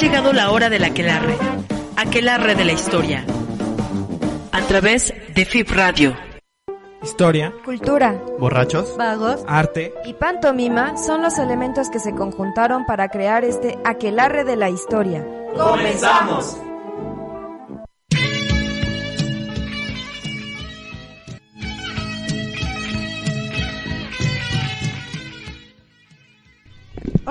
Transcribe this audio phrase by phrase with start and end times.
[0.00, 1.36] llegado la hora del aquelarre,
[1.94, 3.22] aquelarre de la historia,
[4.50, 6.16] a través de FIP Radio.
[7.02, 13.44] Historia, Cultura, borrachos, vagos arte, y pantomima son los elementos que se conjuntaron para crear
[13.44, 15.26] este aquelarre de la historia.
[15.54, 16.69] ¡Comenzamos!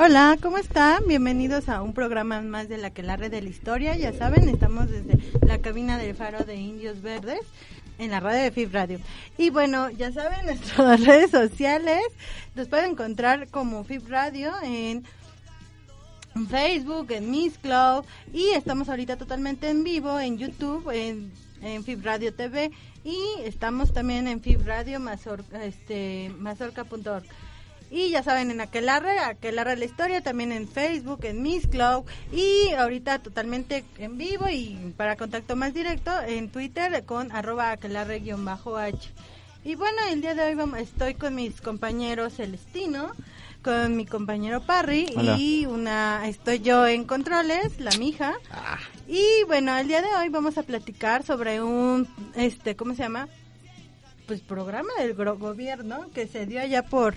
[0.01, 1.05] Hola, ¿cómo están?
[1.07, 3.97] Bienvenidos a un programa más de la que la red de la historia.
[3.97, 7.41] Ya saben, estamos desde la cabina del faro de Indios Verdes
[7.97, 8.99] en la radio de FIF Radio.
[9.37, 12.01] Y bueno, ya saben, nuestras redes sociales
[12.55, 15.03] los pueden encontrar como FIF Radio en
[16.47, 21.29] Facebook, en Miss Club y estamos ahorita totalmente en vivo en YouTube, en,
[21.61, 22.71] en Radio TV
[23.03, 27.25] y estamos también en FIF Radio Mazorca, este, mazorca.org.
[27.91, 32.69] Y ya saben, en Aquelarre, Aquelarre la Historia, también en Facebook, en Miss Club, y
[32.73, 39.09] ahorita totalmente en vivo y para contacto más directo en Twitter con arroba aquelarre-h.
[39.65, 43.11] Y bueno, el día de hoy vamos, estoy con mis compañeros Celestino,
[43.61, 45.35] con mi compañero Parry Hola.
[45.37, 48.35] y una estoy yo en controles, la mija.
[49.07, 53.27] Y bueno, el día de hoy vamos a platicar sobre un, este, ¿cómo se llama?
[54.27, 57.15] Pues programa del gobierno que se dio allá por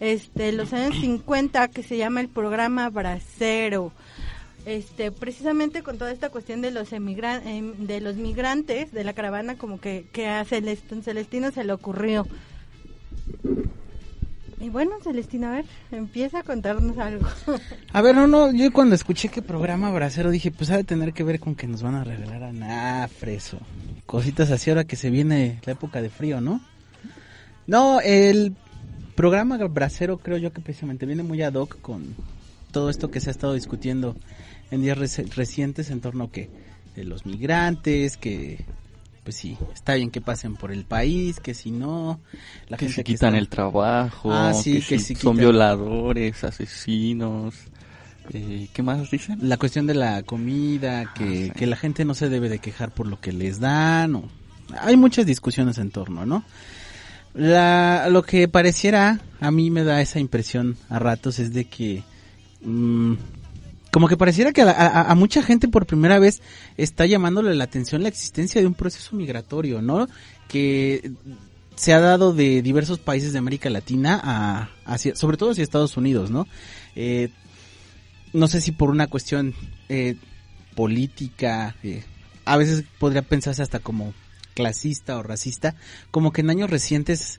[0.00, 3.92] este los años 50 que se llama el programa Bracero.
[4.66, 9.12] Este, precisamente con toda esta cuestión de los emigran em, de los migrantes de la
[9.12, 12.26] caravana como que, que a Celestino, se le ocurrió.
[14.58, 17.28] Y bueno, Celestino, a ver, empieza a contarnos algo.
[17.92, 21.22] A ver, no, no, yo cuando escuché que programa Bracero dije, pues ha tener que
[21.22, 23.58] ver con que nos van a regalar a nafres o
[24.06, 26.60] cositas así ahora que se viene la época de frío, ¿no?
[27.66, 28.56] No, el
[29.16, 32.14] programa Bracero creo yo que precisamente viene muy ad hoc con
[32.70, 34.14] todo esto que se ha estado discutiendo
[34.70, 36.50] en días reci- recientes en torno a que
[36.94, 38.64] de los migrantes, que
[39.24, 42.20] pues sí, está bien que pasen por el país, que si no,
[42.68, 45.36] la que gente se que quitan está- el trabajo, Ah, sí, que, que si son
[45.36, 47.54] quitan- violadores, asesinos.
[48.32, 49.38] Eh, ¿Qué más dicen?
[49.42, 51.58] la cuestión de la comida, que, Ah, sí.
[51.58, 54.14] que la gente no se debe de quejar por lo que les dan.
[54.16, 54.28] O...
[54.80, 56.42] Hay muchas discusiones en torno, ¿no?
[57.36, 62.02] La, lo que pareciera, a mí me da esa impresión a ratos, es de que...
[62.62, 63.14] mm,
[63.92, 66.40] como que pareciera que a, a- a mucha gente por primera vez
[66.76, 70.06] está llamándole la atención la existencia de un proceso migratorio, ¿no?
[70.48, 71.12] Que
[71.76, 75.96] se ha dado de diversos países de América Latina a, hacia, sobre todo hacia Estados
[75.96, 76.46] Unidos, ¿no?
[76.94, 77.28] Eh,
[78.32, 79.54] no sé si por una cuestión
[79.88, 80.16] eh,
[80.74, 82.02] política, eh,
[82.44, 84.12] a veces podría pensarse hasta como
[84.56, 85.76] clasista o racista,
[86.10, 87.38] como que en años recientes,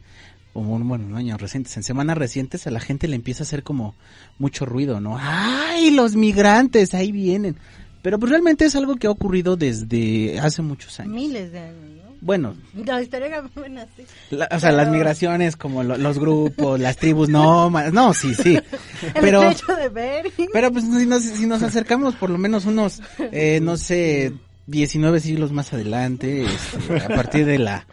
[0.53, 3.63] o bueno, en años recientes, en semanas recientes a la gente le empieza a hacer
[3.63, 3.95] como
[4.39, 5.17] mucho ruido, ¿no?
[5.19, 6.93] ¡Ay, los migrantes!
[6.93, 7.57] Ahí vienen.
[8.03, 11.13] Pero pues realmente es algo que ha ocurrido desde hace muchos años.
[11.13, 12.07] Miles de años, ¿no?
[12.21, 14.03] Bueno, La historia buena, sí.
[14.31, 18.55] la- o sea, las migraciones como lo- los grupos, las tribus, no, no, sí, sí.
[19.13, 20.49] El Pero, estrecho de Bering.
[20.51, 23.01] pero pues si nos, si nos acercamos por lo menos unos,
[23.31, 24.33] eh, no sé,
[24.67, 27.87] 19 siglos más adelante, este, a partir de la,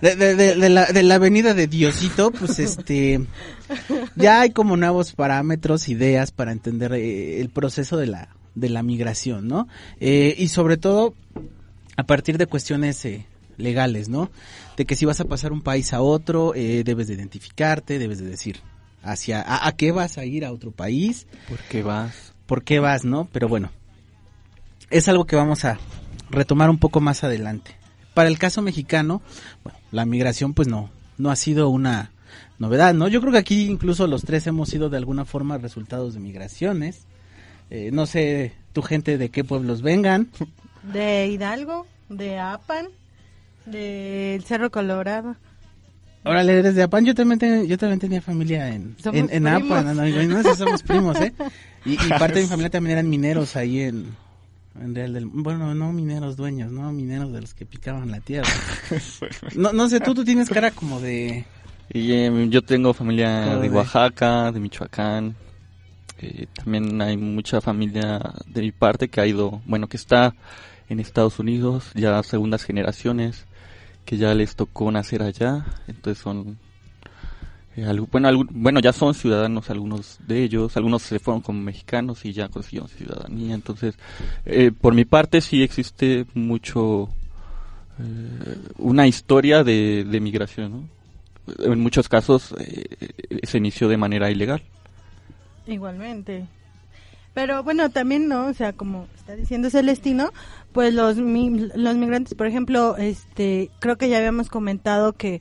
[0.00, 3.20] de, de- de- de la, de la avenida de Diosito, pues este,
[4.16, 8.82] ya hay como nuevos parámetros, ideas para entender eh, el proceso de la, de la
[8.82, 9.66] migración, ¿no?
[10.00, 11.14] Eh, y sobre todo,
[11.96, 14.30] a partir de cuestiones eh, legales, ¿no?
[14.76, 18.18] De que si vas a pasar un país a otro, eh, debes de identificarte, debes
[18.20, 18.60] de decir
[19.02, 22.32] hacia, a, a qué vas a ir a otro país, ¿Por qué vas?
[22.46, 23.28] por qué vas, ¿no?
[23.32, 23.70] Pero bueno,
[24.90, 25.78] es algo que vamos a
[26.32, 27.76] retomar un poco más adelante.
[28.14, 29.22] Para el caso mexicano,
[29.62, 32.10] bueno, la migración pues no, no ha sido una
[32.58, 33.08] novedad, ¿no?
[33.08, 37.06] Yo creo que aquí incluso los tres hemos sido de alguna forma resultados de migraciones.
[37.70, 40.28] Eh, no sé, tu gente de qué pueblos vengan.
[40.92, 42.86] De Hidalgo, de Apan,
[43.66, 45.36] del Cerro Colorado.
[46.24, 48.94] Órale, eres de Apan, yo también, ten- yo también tenía familia en,
[49.30, 49.46] en.
[49.46, 51.32] Apan, no, no, no, sí somos primos, ¿eh?
[51.84, 54.14] Y, y parte de mi familia también eran mineros ahí en,
[54.80, 55.26] en Real del...
[55.26, 58.48] Bueno, no mineros dueños, no mineros de los que picaban la tierra.
[59.56, 61.44] No, no sé, tú, tú tienes cara como de...
[61.92, 65.34] Y eh, yo tengo familia de- Oaxaca, de Michoacán,
[66.18, 70.34] Eh, también hay mucha familia de mi parte que ha ido, bueno, que está
[70.88, 73.44] en Estados Unidos, ya segundas generaciones,
[74.04, 76.58] que ya les tocó nacer allá, entonces son,
[77.76, 82.32] eh, bueno, bueno, ya son ciudadanos algunos de ellos, algunos se fueron como mexicanos y
[82.32, 83.94] ya consiguieron ciudadanía, entonces,
[84.44, 87.08] eh, por mi parte sí existe mucho,
[88.78, 91.62] una historia de, de migración, ¿no?
[91.64, 92.54] en muchos casos
[93.42, 94.62] se inició de manera ilegal.
[95.66, 96.46] Igualmente.
[97.34, 98.46] Pero bueno, también, ¿no?
[98.46, 100.32] O sea, como está diciendo Celestino,
[100.72, 105.40] pues los, los migrantes, por ejemplo, este, creo que ya habíamos comentado que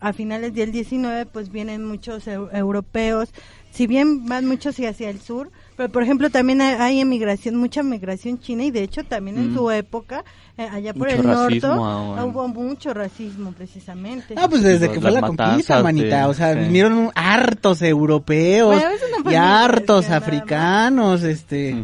[0.00, 3.30] a finales del 19 pues vienen muchos europeos,
[3.70, 8.40] si bien van muchos hacia el sur, pero por ejemplo también hay, emigración, mucha migración
[8.40, 9.56] china y de hecho también en mm.
[9.56, 10.24] su época,
[10.56, 14.34] eh, allá por el norte, hubo mucho racismo precisamente.
[14.36, 18.82] Ah, pues desde que fue la conquista, manita, o sea, vinieron hartos europeos
[19.30, 21.76] y hartos africanos, este...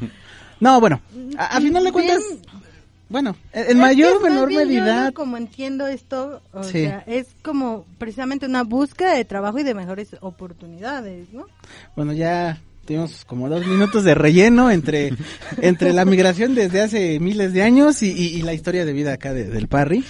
[0.60, 1.00] No, bueno,
[1.36, 2.22] a, final de cuentas...
[3.14, 5.12] Bueno, en mayor o menor medida.
[5.12, 10.16] como entiendo esto, o sea, es como precisamente una búsqueda de trabajo y de mejores
[10.20, 11.46] oportunidades, ¿no?
[11.94, 15.12] Bueno, ya tuvimos como dos minutos de relleno entre,
[15.62, 19.68] entre la migración desde hace miles de años y, la historia de vida acá del
[19.68, 20.04] Parry.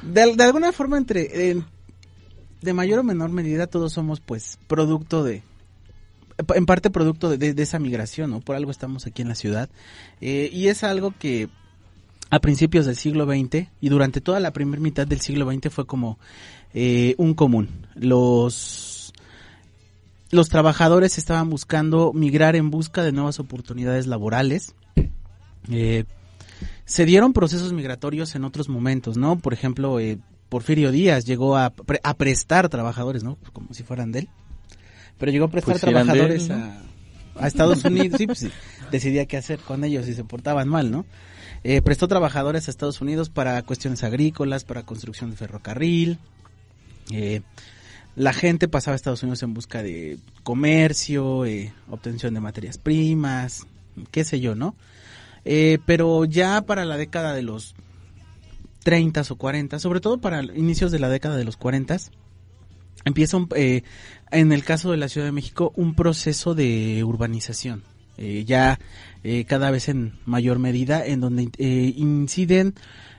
[0.00, 1.54] De, alguna forma, entre
[2.62, 5.42] de mayor o menor medida, todos somos pues producto de,
[6.54, 8.40] en parte producto de, esa migración, ¿no?
[8.40, 9.68] Por algo estamos aquí en la ciudad.
[10.22, 11.50] Eh, y es algo que
[12.34, 15.86] a principios del siglo XX y durante toda la primera mitad del siglo XX fue
[15.86, 16.18] como
[16.72, 17.86] eh, un común.
[17.94, 19.12] Los,
[20.30, 24.74] los trabajadores estaban buscando migrar en busca de nuevas oportunidades laborales.
[25.70, 26.06] Eh,
[26.84, 29.38] se dieron procesos migratorios en otros momentos, ¿no?
[29.38, 31.72] Por ejemplo, eh, Porfirio Díaz llegó a,
[32.02, 33.38] a, prestar trabajadores, ¿no?
[33.52, 34.28] Como si fueran de él.
[35.18, 36.82] Pero llegó a prestar pues trabajadores a,
[37.36, 38.18] a, Estados Unidos.
[38.18, 38.48] sí, pues,
[38.90, 41.06] decidía qué hacer con ellos si se portaban mal, ¿no?
[41.66, 46.18] Eh, prestó trabajadores a Estados Unidos para cuestiones agrícolas, para construcción de ferrocarril.
[47.10, 47.40] Eh,
[48.16, 53.66] la gente pasaba a Estados Unidos en busca de comercio, eh, obtención de materias primas,
[54.10, 54.76] qué sé yo, ¿no?
[55.84, 57.74] pero ya para la década de los
[58.82, 61.98] 30 o 40, sobre todo para inicios de la década de los 40,
[63.04, 63.36] empieza
[64.30, 67.84] en el caso de la Ciudad de México un proceso de urbanización.
[68.46, 68.78] ya
[69.24, 72.74] eh, cada vez en mayor medida, en donde eh, inciden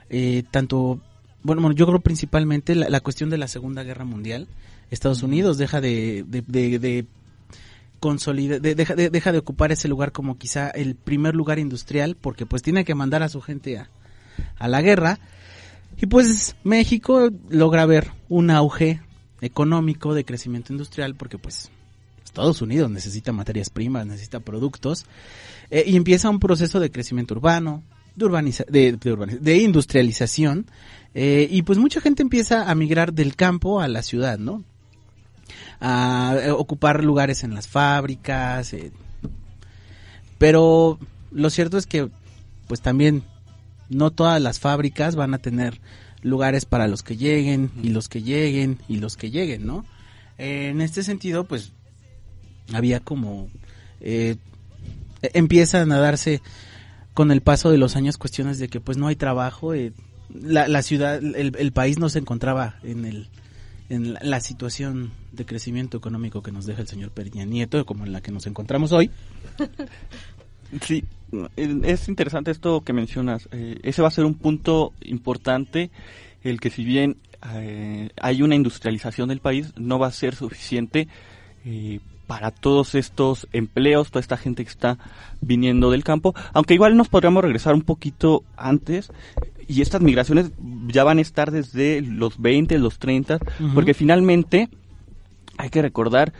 [0.08, 1.00] eh, tanto,
[1.42, 4.46] bueno, yo creo principalmente la, cuestión de la Segunda Guerra Mundial.
[4.92, 7.06] Estados Unidos deja de, de, de, de
[8.60, 12.62] deja, de, deja de ocupar ese lugar como quizá el primer lugar industrial, porque pues
[12.62, 13.90] tiene que mandar a su gente a,
[14.58, 15.18] a la guerra.
[15.96, 19.00] Y pues México logra ver un auge
[19.40, 21.70] económico de crecimiento industrial, porque pues
[22.36, 25.06] Estados Unidos necesita materias primas, necesita productos,
[25.70, 27.82] eh, y empieza un proceso de crecimiento urbano,
[28.14, 28.98] de,
[29.40, 30.66] de, industrialización,
[31.14, 34.64] eh, y pues mucha gente empieza a migrar del campo a la ciudad, ¿no?
[35.80, 38.76] A eh, ocupar lugares en las fábricas,
[40.36, 40.98] pero
[41.30, 42.10] lo cierto es que
[42.66, 43.22] pues también
[43.88, 45.80] no todas las fábricas van a tener
[46.20, 49.86] lugares para los que lleguen y los que lleguen y los que lleguen, ¿no?
[50.38, 51.72] en este sentido, pues
[52.72, 53.48] había como
[54.00, 54.36] eh,
[55.22, 56.42] empiezan a darse
[57.14, 59.92] con el paso de los años cuestiones de que pues no hay trabajo, eh,
[60.34, 63.28] la, la, ciudad, el, país no se encontraba en el
[63.88, 68.12] en la, situación de crecimiento económico que nos deja el señor Peña Nieto, como en
[68.12, 69.10] la que nos encontramos hoy.
[70.82, 71.04] Sí,
[71.56, 73.48] es interesante esto que mencionas.
[73.52, 75.92] Eh, ese va a ser un punto importante,
[76.42, 77.18] el que si bien
[77.54, 81.06] eh, hay una industrialización del país, no va a ser suficiente
[82.26, 84.98] para todos estos empleos, toda esta gente que está
[85.40, 89.10] viniendo del campo, aunque igual nos podríamos regresar un poquito antes
[89.68, 90.50] y estas migraciones
[90.88, 93.38] ya van a estar desde los 20, los 30,
[93.74, 94.68] porque finalmente
[95.58, 96.32] hay que recordar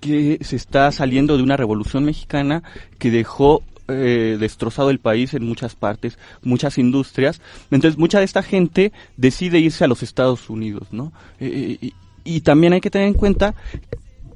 [0.00, 2.62] que se está saliendo de una revolución mexicana
[2.98, 7.40] que dejó eh, destrozado el país en muchas partes, muchas industrias.
[7.70, 11.12] Entonces, mucha de esta gente decide irse a los Estados Unidos, ¿no?
[11.38, 11.94] Eh, y,
[12.24, 13.54] y, también hay que tener en cuenta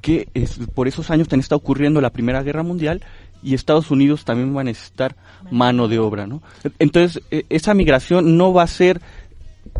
[0.00, 3.02] que es, por esos años también está ocurriendo la Primera Guerra Mundial
[3.42, 5.16] y Estados Unidos también va a necesitar
[5.50, 6.42] mano de obra, ¿no?
[6.78, 9.00] Entonces, e, esa migración no va a ser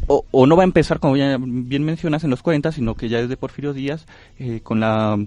[0.06, 3.20] o, no va a empezar, como ya bien mencionas, en los 40, sino que ya
[3.20, 4.06] desde Porfirio Díaz,
[4.38, 5.18] eh, con la,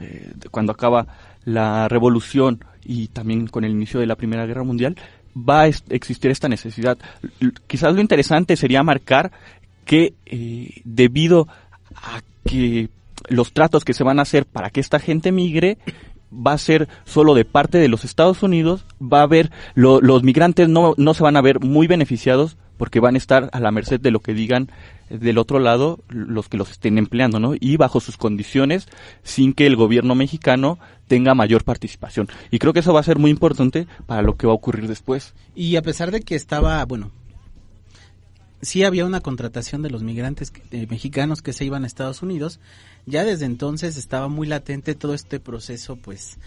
[0.00, 1.06] eh, cuando acaba
[1.44, 4.96] la revolución y también con el inicio de la Primera Guerra Mundial,
[5.36, 6.98] va a existir esta necesidad.
[7.66, 9.30] Quizás lo interesante sería marcar
[9.84, 11.48] que eh, debido
[11.94, 12.88] a que
[13.28, 15.78] los tratos que se van a hacer para que esta gente migre
[16.32, 20.68] va a ser solo de parte de los Estados Unidos, va a haber, los migrantes
[20.68, 24.00] no, no se van a ver muy beneficiados porque van a estar a la merced
[24.00, 24.70] de lo que digan
[25.10, 27.54] del otro lado los que los estén empleando, ¿no?
[27.58, 28.86] Y bajo sus condiciones,
[29.22, 32.28] sin que el gobierno mexicano tenga mayor participación.
[32.50, 34.86] Y creo que eso va a ser muy importante para lo que va a ocurrir
[34.86, 35.34] después.
[35.54, 37.10] Y a pesar de que estaba, bueno,
[38.60, 42.60] sí había una contratación de los migrantes eh, mexicanos que se iban a Estados Unidos,
[43.06, 46.38] ya desde entonces estaba muy latente todo este proceso, pues,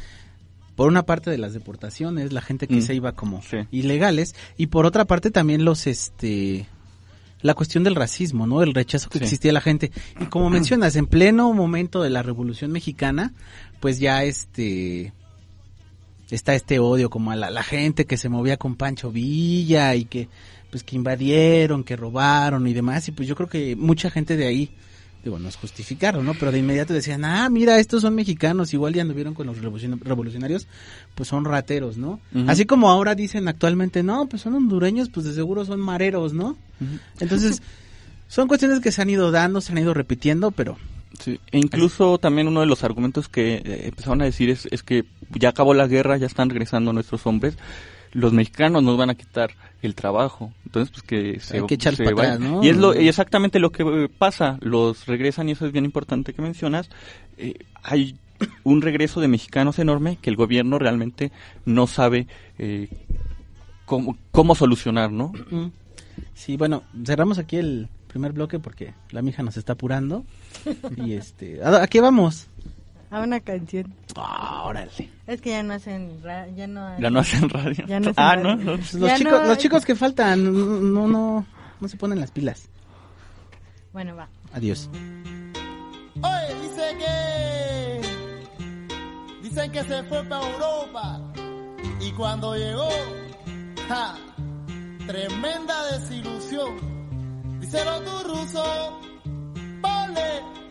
[0.76, 2.82] por una parte de las deportaciones, la gente que mm.
[2.82, 3.42] se iba como
[3.72, 6.68] ilegales, y por otra parte también los, este,
[7.42, 8.64] la cuestión del racismo, ¿no?
[8.64, 9.92] El rechazo que existía la gente.
[10.20, 13.34] Y como mencionas, en pleno momento de la Revolución Mexicana,
[13.80, 15.14] pues ya este
[16.30, 20.06] está este odio como a la, la, gente que se movía con Pancho Villa y
[20.06, 20.30] que
[20.72, 24.48] pues que invadieron, que robaron y demás y pues yo creo que mucha gente de
[24.48, 24.72] ahí
[25.24, 26.34] digo, no es justificaron, ¿no?
[26.34, 30.68] Pero de inmediato decían, ah, mira, estos son mexicanos, igual ya anduvieron con los revolucionarios,
[31.16, 32.20] pues son rateros, ¿no?
[32.48, 36.58] Así como ahora dicen actualmente, no, pues son hondureños, pues de seguro son mareros, ¿no?
[37.20, 37.62] Entonces,
[38.28, 40.78] son cuestiones que se han ido dando, se han ido repitiendo, pero...
[41.20, 44.82] Sí, e incluso también uno de los argumentos que eh, empezaron a decir es, es
[44.82, 45.04] que
[45.36, 47.58] ya acabó la guerra, ya están regresando nuestros hombres,
[48.14, 49.52] los mexicanos nos van a quitar
[49.82, 50.54] el trabajo.
[50.66, 51.96] Entonces, pues que se, Hay que echar
[52.62, 54.58] Y es lo, exactamente lo que pasa.
[54.62, 56.90] Los regresan y eso es bien importante que mencionas.
[57.38, 58.16] Eh, hay
[58.64, 61.32] un regreso de mexicanos enorme que el gobierno realmente
[61.66, 62.28] no sabe
[62.58, 62.90] eh,
[63.86, 65.32] cómo, cómo solucionar, ¿no?
[66.34, 70.26] Sí, bueno, cerramos aquí el primer bloque porque la mija nos está apurando.
[70.98, 72.48] y este, ¿a qué vamos?
[73.12, 73.94] A una canción.
[74.16, 75.10] Ah, órale.
[75.28, 76.22] Es que ya no hacen
[76.56, 77.86] ya no, ya no hacen radio.
[77.86, 78.56] Ya no ah, ¿no?
[78.56, 80.44] Los, chicos, los chicos que faltan
[80.94, 81.46] no no
[81.80, 82.70] no se ponen las pilas.
[83.92, 84.30] Bueno, va.
[84.54, 84.90] Adiós.
[84.94, 88.02] Oye, dice que
[89.44, 91.20] dicen que se fue para Europa
[92.00, 92.90] y cuando llegó,
[93.90, 94.16] ja,
[95.06, 97.60] tremenda desilusión.
[97.60, 99.00] Díselo tu ruso,
[99.82, 100.62] vale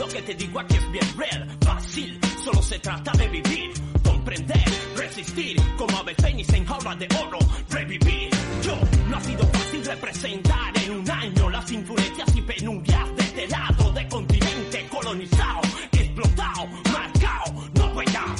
[0.00, 3.70] lo que te digo aquí es bien real, fácil, solo se trata de vivir,
[4.02, 4.64] comprender,
[4.96, 7.38] resistir, como ave fénix en jaula de oro,
[7.68, 8.30] revivir.
[8.62, 8.78] Yo,
[9.10, 13.92] no ha sido fácil representar en un año las influencias y penurias de este lado
[13.92, 15.60] de continente colonizado,
[15.92, 18.30] explotado, marcado, no voy a...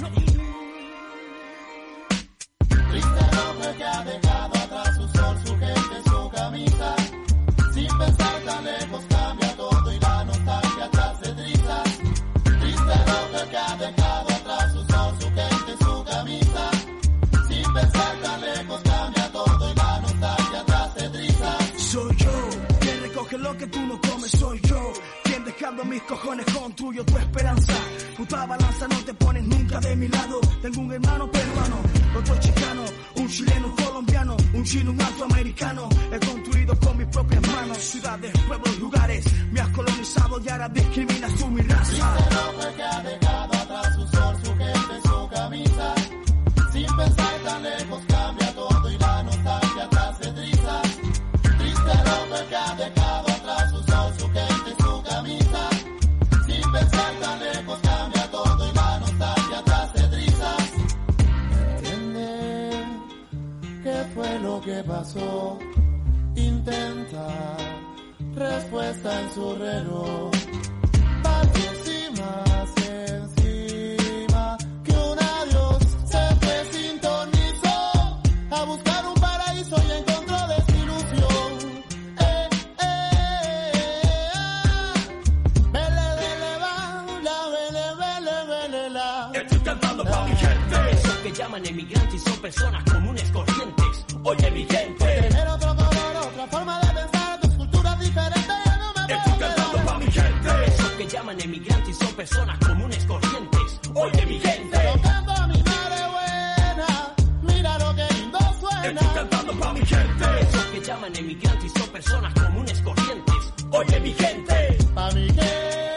[108.82, 110.24] Estoy cantando pa' mi gente.
[110.40, 113.52] Esos que llaman emigrantes son personas comunes corrientes.
[113.72, 114.78] Oye mi gente.
[114.94, 115.89] Pa' mi gente,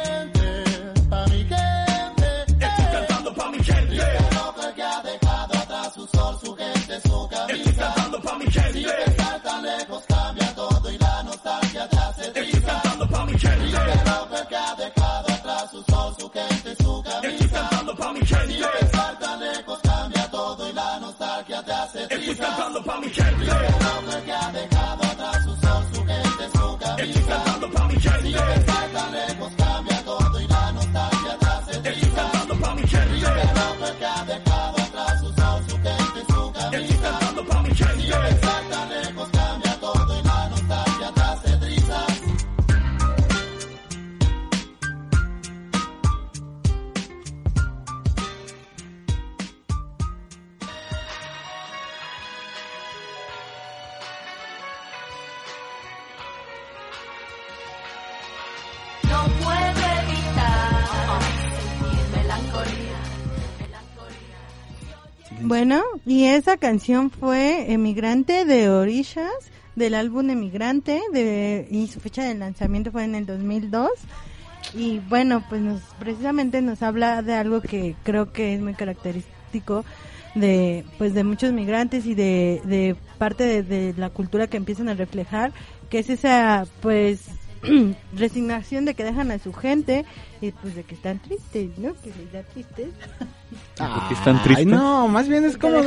[22.74, 22.82] triste.
[22.82, 24.23] Estoy cantando pa' mi gente.
[66.36, 69.32] Esa canción fue Emigrante de Orishas,
[69.76, 73.90] del álbum Emigrante, de, y su fecha de lanzamiento fue en el 2002.
[74.74, 79.86] Y bueno, pues nos, precisamente nos habla de algo que creo que es muy característico
[80.36, 84.96] de pues de muchos migrantes y de, parte de, de la cultura que empiezan a
[84.96, 85.52] reflejar,
[85.90, 87.22] que es esa pues
[88.16, 90.06] resignación de que dejan a su gente
[90.42, 91.94] y pues de que están tristes, ¿no?
[92.02, 92.88] Que les da tristes.
[93.78, 94.66] Porque están Ay, tristes.
[94.68, 95.78] no, más bien es como,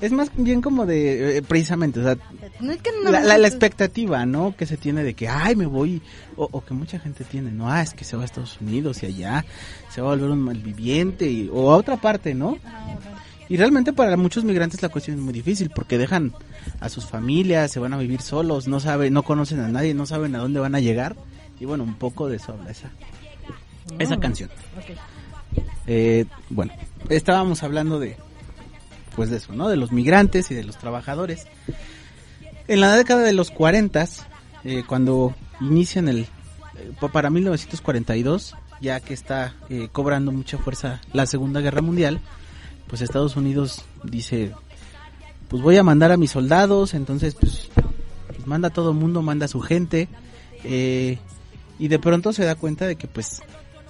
[0.00, 2.16] es más bien como de, eh, precisamente, o sea,
[2.60, 4.54] No es que no la, la- la expectativa, ¿no?
[4.56, 6.02] Que se tiene de que, ay, me voy,
[6.36, 9.02] o, o que mucha gente tiene, no, ah, es que se va a Estados Unidos
[9.02, 9.44] y allá
[9.90, 12.58] se va a volver un malviviente, y, o a otra parte, ¿no?
[13.48, 16.34] Y realmente para muchos migrantes la cuestión es muy difícil porque dejan
[16.80, 20.04] a sus familias, se van a vivir solos, no saben, no conocen a nadie, no
[20.06, 21.16] saben a dónde van a llegar.
[21.60, 22.90] Y bueno, un poco de eso habla esa,
[23.98, 24.50] esa canción.
[25.86, 26.72] Eh, bueno,
[27.08, 28.16] estábamos hablando de,
[29.16, 29.68] pues de eso, ¿no?
[29.68, 31.46] De los migrantes y de los trabajadores.
[32.66, 34.06] En la década de los 40,
[34.64, 41.00] eh, cuando inician el, eh, pa- para 1942, ya que está eh, cobrando mucha fuerza
[41.14, 42.20] la Segunda Guerra Mundial,
[42.88, 44.52] pues Estados Unidos dice,
[45.48, 47.68] pues voy a mandar a mis soldados, entonces pues,
[48.26, 50.08] pues manda a todo el mundo, manda a su gente,
[50.64, 51.18] eh,
[51.78, 53.42] y de pronto se da cuenta de que pues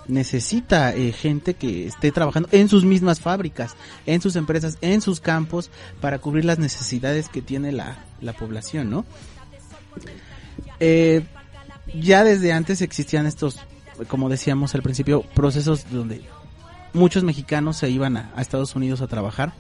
[0.09, 3.76] necesita eh, gente que esté trabajando en sus mismas fábricas,
[4.07, 8.91] en sus empresas, en sus campos, para cubrir las necesidades que tiene la, la población,
[8.91, 9.04] ¿no?
[10.80, 11.25] Eh,
[11.95, 13.58] ya desde antes existían estos,
[14.08, 16.23] como decíamos al principio, procesos donde
[16.93, 19.53] muchos mexicanos se iban a, Estados Unidos a trabajar.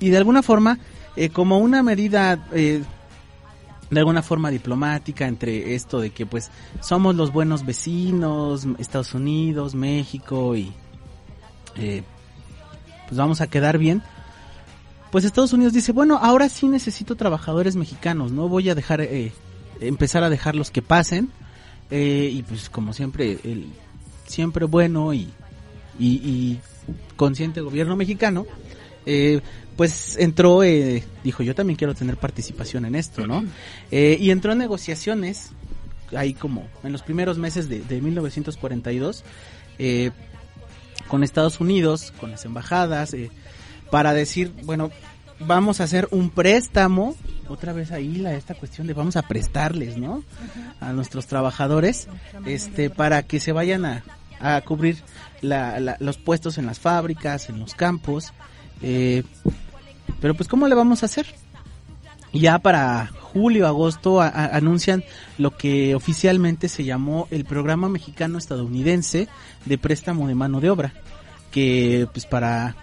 [0.00, 0.78] Y de alguna forma,
[1.16, 2.82] eh, como una medida, eh,
[3.90, 9.74] de alguna forma diplomática entre esto de que pues somos los buenos vecinos, Estados Unidos,
[9.74, 10.72] México y
[11.76, 12.02] eh,
[13.06, 14.02] pues vamos a quedar bien.
[15.10, 19.32] Pues Estados Unidos dice, bueno, ahora sí necesito trabajadores mexicanos, no voy a dejar, eh,
[19.80, 21.30] empezar a dejarlos que pasen.
[21.90, 23.66] Eh, y pues como siempre, el
[24.26, 25.30] siempre bueno y,
[25.98, 26.60] y, y
[27.16, 28.46] consciente gobierno mexicano,
[29.06, 29.40] eh,
[29.76, 33.44] pues entró, eh, dijo yo también quiero tener participación en esto, ¿no?
[33.90, 35.50] Eh, y entró en negociaciones,
[36.14, 39.24] ahí como en los primeros meses de, de 1942,
[39.78, 40.10] eh,
[41.08, 43.30] con Estados Unidos, con las embajadas, eh,
[43.90, 44.90] para decir, bueno,
[45.40, 47.16] vamos a hacer un préstamo,
[47.48, 50.22] otra vez ahí la esta cuestión de vamos a prestarles, ¿no?
[50.80, 52.08] A nuestros trabajadores,
[52.46, 54.04] este, para que se vayan a,
[54.42, 54.98] a cubrir
[55.40, 58.32] la- la- los puestos en las fábricas, en los campos,
[58.82, 59.22] eh,
[60.20, 61.26] pero pues ¿cómo le vamos a hacer?
[62.32, 65.04] Ya para julio, agosto a- a- anuncian
[65.38, 69.28] lo que oficialmente se llamó el Programa Mexicano Estadounidense
[69.66, 70.92] de Préstamo de Mano de Obra,
[71.50, 72.74] que pues para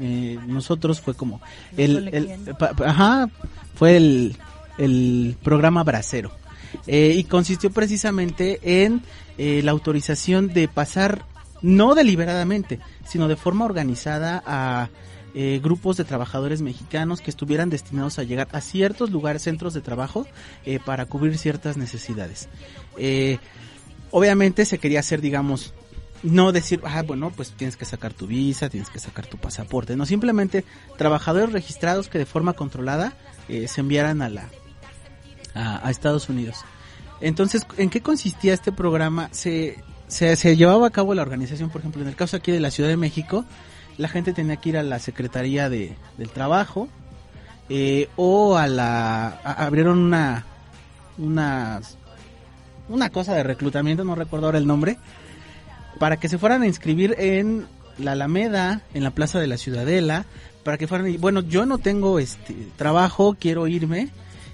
[0.00, 1.40] eh, nosotros fue como
[1.76, 3.28] el, el- pa- pa- ajá,
[3.74, 4.36] fue el,
[4.78, 6.30] el programa Bracero.
[6.86, 9.02] Eh, y consistió precisamente en
[9.38, 11.24] eh, la autorización de pasar,
[11.62, 14.88] no deliberadamente, sino de forma organizada a
[15.32, 19.80] eh, grupos de trabajadores mexicanos que estuvieran destinados a llegar a ciertos lugares, centros de
[19.80, 20.26] trabajo,
[20.64, 22.48] eh, para cubrir ciertas necesidades.
[22.96, 23.38] Eh,
[24.10, 25.72] obviamente se quería hacer, digamos,
[26.24, 29.96] no decir, ah, bueno, pues tienes que sacar tu visa, tienes que sacar tu pasaporte,
[29.96, 30.64] no, simplemente
[30.98, 33.14] trabajadores registrados que de forma controlada
[33.48, 34.48] eh, se enviaran a la
[35.54, 36.64] a, Estados Unidos.
[37.20, 39.28] Entonces, ¿en qué consistía este programa?
[39.32, 42.70] Se, se, llevaba a cabo la organización, por ejemplo, en el caso aquí de la
[42.70, 43.44] Ciudad de México,
[43.98, 46.88] la gente tenía que ir a la Secretaría de, del Trabajo
[47.68, 49.28] eh, o a la...
[49.44, 50.46] abrieron una,
[51.18, 51.80] una...
[52.88, 54.98] una cosa de reclutamiento, no recuerdo ahora el nombre,
[55.98, 57.66] para que se fueran a inscribir en
[57.98, 60.24] la Alameda, en la Plaza de la Ciudadela,
[60.64, 64.08] para que fueran bueno, yo no tengo este trabajo, quiero irme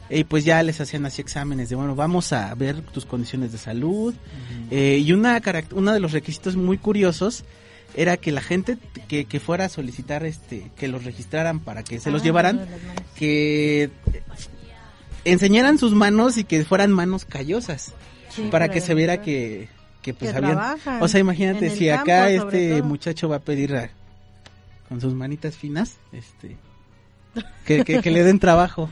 [0.08, 3.58] y pues ya les hacían así exámenes de bueno, vamos a ver tus condiciones de
[3.58, 4.14] salud.
[4.70, 5.40] Eh, y una
[5.72, 7.44] uno de los requisitos muy curiosos
[7.94, 11.98] era que la gente que, que fuera a solicitar este que los registraran para que
[11.98, 12.66] se los Ah, llevaran
[13.16, 13.90] que
[15.24, 17.92] enseñaran sus manos y que fueran manos callosas
[18.28, 19.68] Sí, para que se viera que
[20.02, 20.58] que pues Que habían
[21.00, 22.84] o sea imagínate si acá campo, este todo.
[22.84, 23.90] muchacho va a pedir a-
[24.88, 26.56] con sus manitas finas este
[27.64, 28.90] que, que, que le den trabajo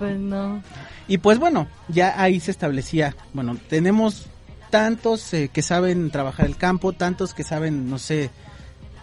[0.00, 0.60] Pues no.
[1.06, 4.26] y pues bueno, ya ahí se establecía, bueno, tenemos
[4.70, 8.30] tantos eh, que saben trabajar el campo, tantos que saben, no sé,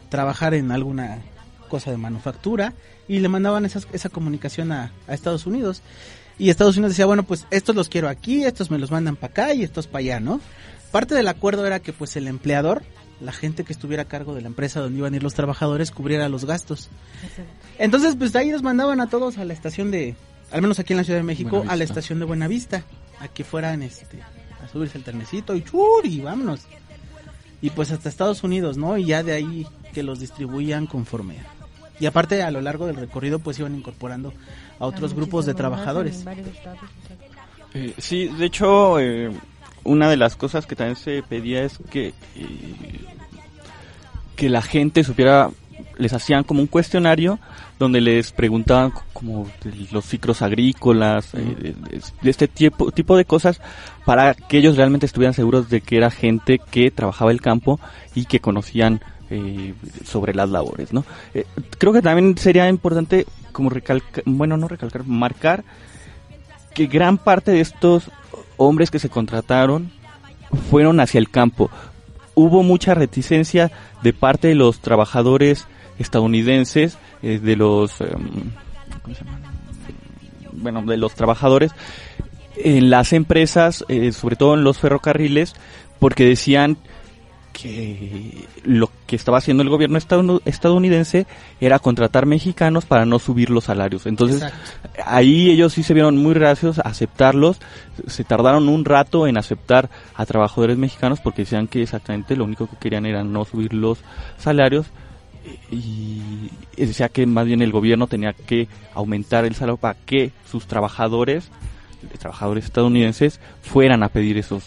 [0.09, 1.19] trabajar en alguna
[1.69, 2.73] cosa de manufactura
[3.07, 5.81] y le mandaban esas- esa comunicación a, a Estados Unidos.
[6.39, 9.31] Y Estados Unidos decía, bueno, pues estos los quiero aquí, estos me los mandan para
[9.31, 10.39] acá y estos para allá, ¿no?
[10.91, 12.83] Parte del acuerdo era que pues el empleador
[13.19, 15.89] la gente que estuviera a cargo de la empresa donde iban a ir los trabajadores
[15.89, 16.89] cubriera los gastos.
[17.79, 20.15] Entonces, pues ahí nos mandaban a todos a la estación de,
[20.51, 22.83] al menos aquí en la Ciudad de México, a la estación de Buenavista,
[23.19, 24.19] a que fueran este,
[24.63, 26.61] a subirse el trenecito y chur y vámonos.
[27.61, 28.97] Y pues hasta Estados Unidos, ¿no?
[28.97, 31.37] Y ya de ahí que los distribuían conforme.
[31.99, 34.33] Y aparte a lo largo del recorrido pues iban incorporando
[34.79, 36.23] a otros grupos de trabajadores.
[37.73, 39.31] Eh, sí, de hecho, eh,
[39.83, 42.13] una de las cosas que también se pedía es que, eh,
[44.35, 45.49] que la gente supiera,
[45.97, 47.39] les hacían como un cuestionario
[47.79, 49.47] donde les preguntaban como
[49.91, 51.75] los ciclos agrícolas, eh,
[52.21, 53.61] de este tipo, tipo de cosas,
[54.05, 57.79] para que ellos realmente estuvieran seguros de que era gente que trabajaba el campo
[58.15, 59.73] y que conocían eh,
[60.05, 61.03] sobre las labores, ¿no?
[61.33, 61.45] Eh,
[61.77, 65.63] creo que también sería importante como recalcar, bueno, no recalcar, marcar
[66.73, 68.09] que gran parte de estos
[68.55, 69.91] hombres que se contrataron
[70.69, 71.69] fueron hacia el campo.
[72.35, 73.71] Hubo mucha reticencia
[74.03, 75.65] de parte de los trabajadores
[75.99, 78.07] estadounidenses, eh, de los, em,
[79.01, 79.39] ¿cómo se llama?
[80.53, 81.71] bueno, de los trabajadores
[82.57, 85.53] en las empresas, eh, sobre todo en los ferrocarriles,
[85.99, 86.77] porque decían
[87.53, 91.25] que lo que estaba haciendo el gobierno estadoun- estadounidense
[91.59, 94.05] era contratar mexicanos para no subir los salarios.
[94.05, 95.01] Entonces, Exacto.
[95.05, 97.59] ahí ellos sí se vieron muy reacios a aceptarlos.
[98.07, 102.67] Se tardaron un rato en aceptar a trabajadores mexicanos porque decían que exactamente lo único
[102.67, 103.99] que querían era no subir los
[104.37, 104.87] salarios.
[105.71, 110.65] Y decía que más bien el gobierno tenía que aumentar el salario para que sus
[110.67, 111.49] trabajadores,
[112.19, 114.63] trabajadores estadounidenses, fueran a pedir esos,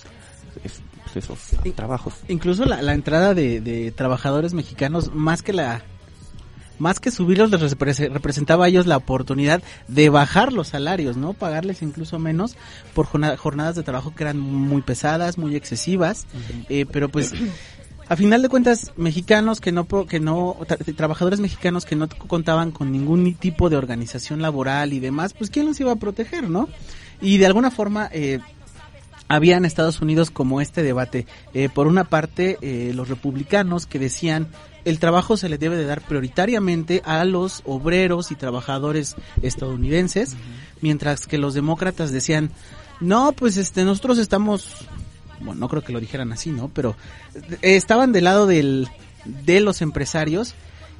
[0.64, 1.38] es- pues, esos
[1.74, 2.14] trabajos.
[2.28, 5.82] Incluso la, la entrada de, de trabajadores mexicanos, más que la
[6.78, 11.34] más que subirlos, les repre- representaba a ellos la oportunidad de bajar los salarios, ¿no?
[11.34, 12.56] Pagarles incluso menos
[12.94, 16.26] por jorna- jornadas de trabajo que eran muy pesadas, muy excesivas,
[16.70, 17.34] eh, pero pues
[18.10, 22.72] a final de cuentas mexicanos que no que no tra- trabajadores mexicanos que no contaban
[22.72, 26.50] con ningún ni tipo de organización laboral y demás, pues quién los iba a proteger,
[26.50, 26.68] ¿no?
[27.22, 28.40] Y de alguna forma eh,
[29.28, 31.26] había en Estados Unidos como este debate.
[31.54, 34.48] Eh, por una parte, eh, los republicanos que decían
[34.84, 40.34] el trabajo se le debe de dar prioritariamente a los obreros y trabajadores estadounidenses,
[40.80, 42.50] mientras que los demócratas decían,
[42.98, 44.86] no, pues este, nosotros estamos,
[45.40, 46.68] bueno, no creo que lo dijeran así, ¿no?
[46.68, 46.96] Pero
[47.34, 48.88] eh, estaban del lado del,
[49.24, 50.54] de los empresarios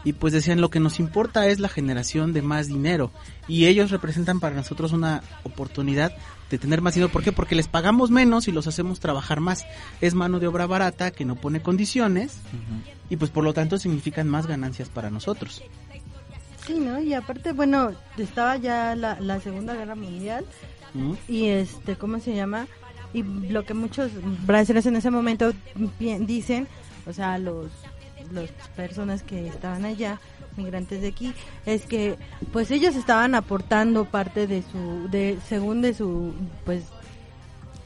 [0.04, 3.10] y pues decían lo que nos importa es la generación de más dinero
[3.48, 6.12] y ellos representan para nosotros una oportunidad
[6.50, 7.12] de tener más dinero.
[7.12, 7.32] ¿Por qué?
[7.32, 9.66] Porque les pagamos menos y los hacemos trabajar más.
[10.00, 12.38] Es mano de obra barata que no pone condiciones
[13.08, 15.62] y pues por lo tanto significan más ganancias para nosotros.
[16.66, 17.00] Sí, ¿no?
[17.00, 20.44] Y aparte, bueno, estaba ya la, la Segunda Guerra Mundial
[20.94, 21.14] ¿Mm?
[21.28, 22.66] y este, ¿cómo se llama?
[23.12, 24.10] Y lo que muchos
[24.46, 25.52] brasileños en ese momento
[25.98, 26.68] dicen,
[27.06, 27.66] o sea, los
[28.32, 30.20] las personas que estaban allá,
[30.56, 31.32] migrantes de aquí,
[31.66, 32.16] es que
[32.52, 36.32] pues ellos estaban aportando parte de su, de según de su,
[36.64, 36.84] pues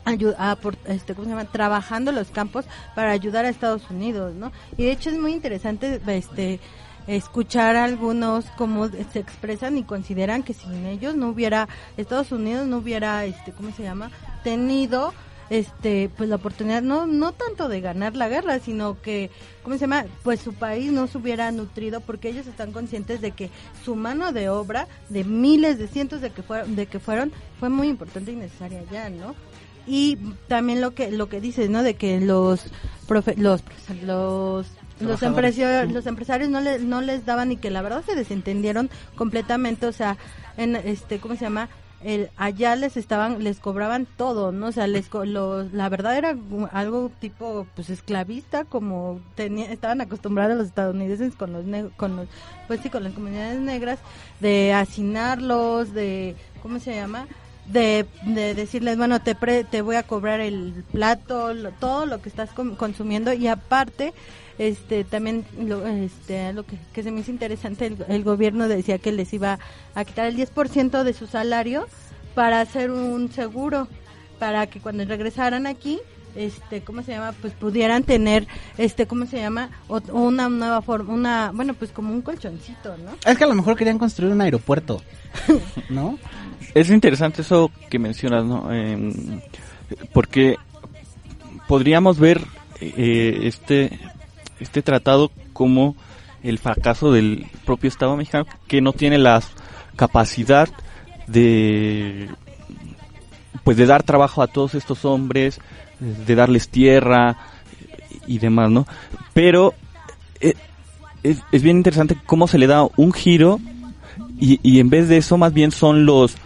[0.05, 1.47] ayu- apor- este, ¿cómo se llama?
[1.47, 4.53] trabajando los campos para ayudar a Estados Unidos, ¿no?
[4.77, 6.61] Y de hecho es muy interesante este
[7.07, 12.67] escuchar a algunos cómo se expresan y consideran que sin ellos no hubiera Estados Unidos
[12.67, 14.11] no hubiera este ¿cómo se llama?
[14.45, 15.13] Tenido
[15.51, 19.31] este pues la oportunidad no no tanto de ganar la guerra sino que
[19.63, 23.33] cómo se llama pues su país no se hubiera nutrido porque ellos están conscientes de
[23.33, 23.51] que
[23.85, 27.31] su mano de obra de miles de cientos de que fueron de que fueron
[27.61, 29.35] fue muy importante y necesaria ya no
[29.87, 30.17] y
[30.49, 32.65] también lo que lo que dices no de que los
[33.07, 33.63] profe- los
[34.03, 34.67] los
[35.01, 38.89] los empresarios, los empresarios no les no les daban y que la verdad se desentendieron
[39.15, 40.17] completamente o sea
[40.57, 41.69] en este cómo se llama
[42.05, 46.37] el, allá les estaban les cobraban todo no o sea les los, la verdad era
[46.73, 51.65] algo tipo pues esclavista como tenía, estaban acostumbrados los estadounidenses con los
[51.97, 52.29] con los
[52.69, 53.99] pues sí con las comunidades negras
[54.41, 57.27] de hacinarlos de cómo se llama
[57.67, 62.21] de, de decirles, bueno, te, pre- te voy a cobrar el plato, lo- todo lo
[62.21, 64.13] que estás consumiendo y aparte,
[64.59, 68.99] este, también lo, este, lo que, que se me hizo interesante, el, el gobierno decía
[68.99, 69.59] que les iba
[69.95, 71.87] a quitar el 10% de su salario
[72.35, 73.89] para hacer un seguro,
[74.39, 75.99] para que cuando regresaran aquí,
[76.37, 77.33] este, ¿cómo se llama?
[77.41, 79.71] Pues pudieran tener, este, ¿cómo se llama?
[79.89, 83.13] Ot- una nueva forma, una, bueno, pues como un colchoncito, ¿no?
[83.25, 85.01] Es que a lo mejor querían construir un aeropuerto,
[85.91, 86.19] ¿no?
[86.75, 88.73] Es interesante eso que mencionas, ¿no?
[88.73, 89.13] Em,
[90.13, 90.57] porque
[91.69, 92.41] podríamos ver
[92.81, 93.97] eh, este
[94.61, 95.97] este tratado como
[96.43, 99.43] el fracaso del propio Estado mexicano que no tiene la
[99.97, 100.69] capacidad
[101.27, 102.29] de
[103.63, 105.59] pues de dar trabajo a todos estos hombres,
[105.99, 107.39] de darles tierra
[108.27, 108.87] y demás, ¿no?
[109.33, 109.73] Pero
[110.41, 110.55] eh,
[111.23, 113.59] es, es bien interesante cómo se le da un giro
[114.39, 116.37] y, y en vez de eso más bien son los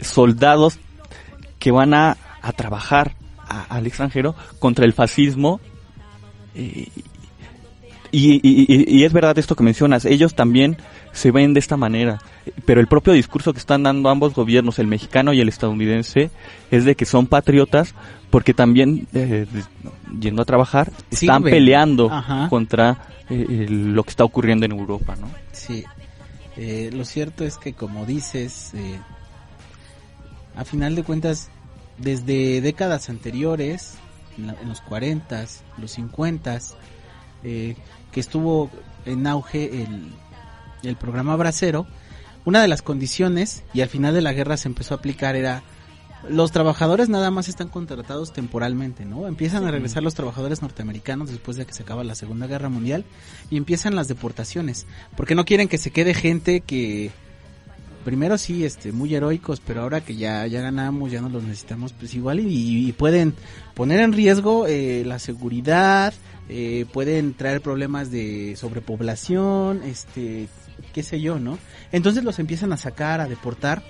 [0.00, 0.78] soldados
[1.58, 3.16] que van a, a trabajar
[3.68, 5.60] al extranjero contra el fascismo
[6.54, 7.04] eh, y,
[8.18, 10.76] y- y- y es verdad esto que mencionas, ellos también
[11.12, 12.18] se ven de esta manera,
[12.66, 16.30] pero el propio discurso que están dando ambos gobiernos, el mexicano y el estadounidense,
[16.70, 17.94] es de que son patriotas
[18.30, 19.46] porque también, eh,
[20.20, 22.48] yendo a trabajar, están peleando Ajá.
[22.48, 25.28] contra eh, el- lo que está ocurriendo en Europa, ¿no?
[25.52, 25.84] Sí,
[26.56, 29.00] Eh, lo cierto es que como dices, eh,
[30.56, 31.50] a final de cuentas,
[31.98, 33.94] desde décadas anteriores,
[34.38, 35.44] en, la- en los 40,
[35.78, 36.58] los 50,
[37.42, 37.76] eh,
[38.14, 38.70] que estuvo
[39.06, 40.12] en auge el,
[40.84, 41.86] el programa Bracero,
[42.44, 45.64] una de las condiciones, y al final de la guerra se empezó a aplicar, era
[46.28, 49.26] los trabajadores nada más están contratados temporalmente, ¿no?
[49.26, 53.04] Empiezan a regresar los trabajadores norteamericanos después de que se acaba la Segunda Guerra Mundial
[53.50, 57.10] y empiezan las deportaciones, porque no quieren que se quede gente que
[58.04, 61.92] primero sí, este, muy heroicos, pero ahora que ya ya ganamos, ya no los necesitamos,
[61.92, 63.34] pues igual y, y pueden
[63.74, 66.14] poner en riesgo eh, la seguridad,
[66.48, 70.48] eh, pueden traer problemas de sobrepoblación, este,
[70.92, 71.58] qué sé yo, ¿no?
[71.90, 73.82] Entonces los empiezan a sacar, a deportar.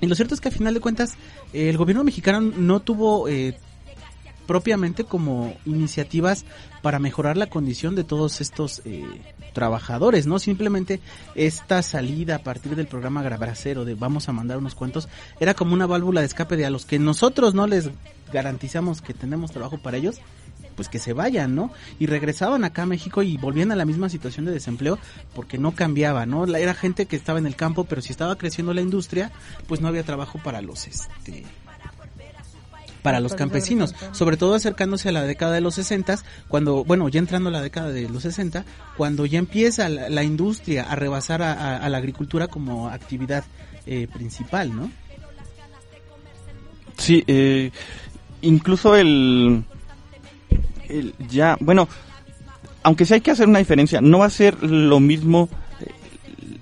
[0.00, 1.14] Y lo cierto es que a final de cuentas
[1.52, 3.58] el gobierno mexicano no tuvo eh,
[4.46, 6.44] propiamente como iniciativas
[6.82, 9.04] para mejorar la condición de todos estos eh,
[9.52, 10.38] trabajadores, ¿no?
[10.38, 11.00] Simplemente
[11.34, 15.08] esta salida a partir del programa Grabracero de vamos a mandar unos cuantos
[15.40, 17.90] era como una válvula de escape de a los que nosotros no les
[18.32, 20.20] garantizamos que tenemos trabajo para ellos,
[20.74, 21.72] pues que se vayan, ¿no?
[21.98, 24.98] Y regresaban acá a México y volvían a la misma situación de desempleo
[25.34, 26.44] porque no cambiaba, ¿no?
[26.44, 29.32] Era gente que estaba en el campo, pero si estaba creciendo la industria,
[29.66, 31.44] pues no había trabajo para los este
[33.06, 37.20] para los campesinos, sobre todo acercándose a la década de los 60, cuando, bueno, ya
[37.20, 38.64] entrando a la década de los 60,
[38.96, 43.44] cuando ya empieza la, industria a rebasar a, la agricultura como actividad
[43.86, 44.90] eh, principal, ¿no?
[46.96, 47.70] Sí, eh,
[48.42, 49.62] incluso el,
[50.88, 51.88] el ya, bueno,
[52.82, 55.48] aunque sí hay que hacer una diferencia, no va a ser lo mismo
[55.80, 55.90] eh,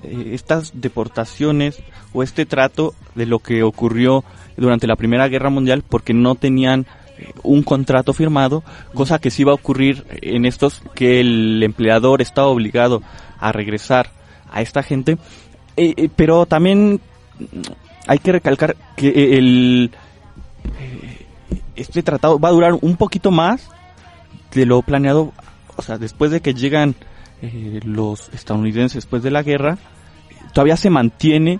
[0.03, 1.79] eh, estas deportaciones
[2.13, 4.25] o este trato de lo que ocurrió
[4.57, 6.87] durante la Primera Guerra Mundial porque no tenían
[7.19, 8.63] eh, un contrato firmado,
[8.93, 13.03] cosa que sí va a ocurrir en estos que el empleador está obligado
[13.39, 14.11] a regresar
[14.51, 15.19] a esta gente,
[15.77, 17.01] Eh, eh, pero también
[18.07, 19.91] hay que recalcar que el
[21.75, 23.69] este tratado va a durar un poquito más
[24.53, 25.33] de lo planeado,
[25.75, 26.95] o sea, después de que llegan
[27.85, 29.77] los estadounidenses después de la guerra,
[30.53, 31.59] todavía se mantiene,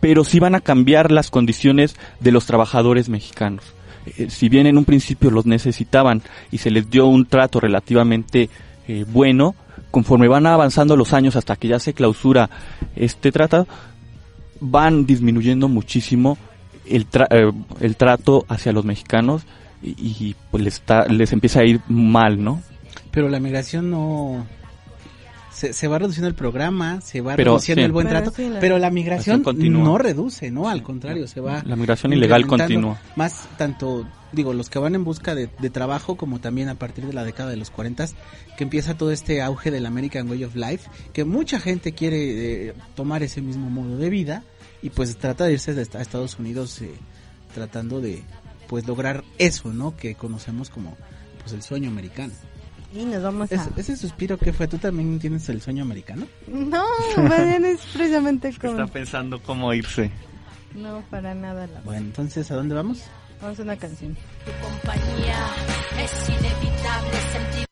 [0.00, 3.64] pero sí van a cambiar las condiciones de los trabajadores mexicanos.
[4.16, 8.48] Eh, si bien en un principio los necesitaban y se les dio un trato relativamente
[8.88, 9.54] eh, bueno,
[9.90, 12.48] conforme van avanzando los años hasta que ya se clausura
[12.96, 13.68] este tratado,
[14.60, 16.38] van disminuyendo muchísimo
[16.86, 19.42] el, tra- eh, el trato hacia los mexicanos
[19.82, 22.62] y, pues les, les empieza a ir mal, ¿no?
[23.10, 24.46] Pero la migración no...
[25.60, 27.84] Se, se va reduciendo el programa, se va Pero, reduciendo sí.
[27.84, 30.70] el buen Pero trato, sí, la- pero la migración no reduce, ¿no?
[30.70, 31.62] Al contrario, se va...
[31.66, 32.98] La migración ilegal continúa.
[33.14, 37.04] Más tanto, digo, los que van en busca de, de trabajo, como también a partir
[37.06, 38.06] de la década de los 40,
[38.56, 42.74] que empieza todo este auge del American Way of Life, que mucha gente quiere eh,
[42.94, 44.44] tomar ese mismo modo de vida
[44.80, 46.90] y pues trata de irse a Estados Unidos eh,
[47.54, 48.22] tratando de
[48.66, 49.94] pues lograr eso, ¿no?
[49.94, 50.96] Que conocemos como
[51.42, 52.32] pues el sueño americano.
[52.92, 53.54] Y nos vamos a...
[53.54, 56.26] Es- ese suspiro que fue, ¿tú también tienes el sueño americano?
[56.48, 56.84] No,
[57.18, 58.72] bien es precisamente como...
[58.80, 60.10] Está pensando cómo irse.
[60.74, 61.66] No, para nada.
[61.66, 61.80] La...
[61.82, 63.02] Bueno, entonces, ¿a dónde vamos?
[63.40, 64.16] Vamos a una canción.
[64.44, 65.38] Tu compañía
[66.02, 67.66] es inevitable sentir.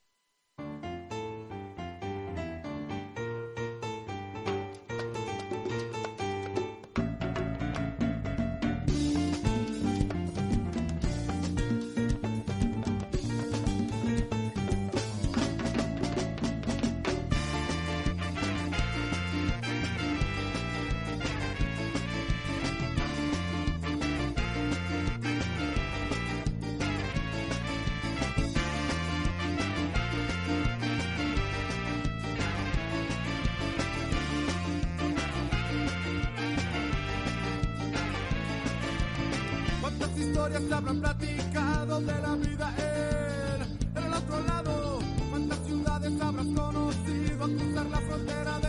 [46.09, 48.68] ¿Cuántas ciudades habrás conocido al cruzar la frontera de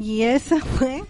[0.00, 1.04] y eso fue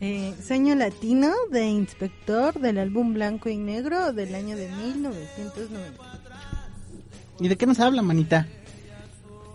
[0.00, 6.20] eh, Sueño Latino de Inspector del álbum Blanco y Negro del año de 1990.
[7.38, 8.48] ¿Y de qué nos habla, manita?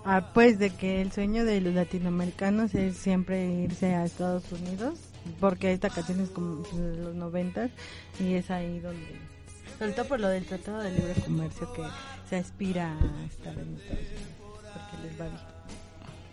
[0.06, 4.98] Ah, pues de que el sueño de los latinoamericanos es siempre irse a Estados Unidos,
[5.42, 7.72] porque esta canción es como de los noventas
[8.22, 9.20] y es ahí donde,
[9.78, 11.84] sobre todo por lo del Tratado de Libre Comercio que
[12.30, 15.42] se aspira a estar en Estados Unidos, porque les va bien.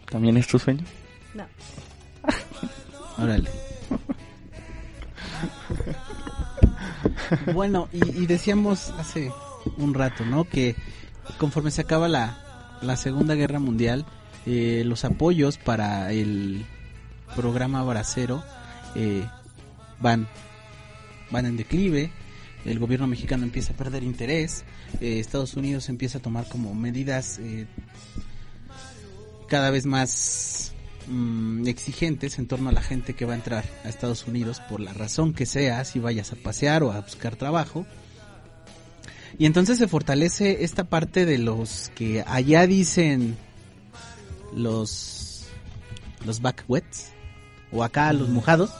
[0.08, 0.84] ¿También es tu sueño?
[1.34, 1.46] No.
[3.18, 3.50] Órale.
[7.54, 9.30] bueno, y, decíamos hace
[9.76, 10.44] un rato, ¿no?
[10.44, 10.74] Que
[11.38, 14.04] conforme se acaba la, la Segunda Guerra Mundial,
[14.46, 16.66] eh, los apoyos para el
[17.34, 18.42] programa Bracero
[18.94, 19.26] eh,
[20.00, 20.28] van,
[21.30, 22.10] van en declive.
[22.64, 24.64] El gobierno mexicano empieza a perder interés.
[25.00, 27.66] eh, Estados Unidos empieza a tomar como medidas eh,
[29.48, 30.73] cada vez más
[31.08, 34.80] mm, exigentes en torno a la gente que va a entrar a Estados Unidos por
[34.80, 37.86] la razón que sea, si vayas a pasear o a buscar trabajo.
[39.38, 43.36] Y entonces se fortalece esta parte de los que allá dicen
[44.54, 45.46] los
[46.24, 47.10] los back wets
[47.72, 48.70] o acá los mojados.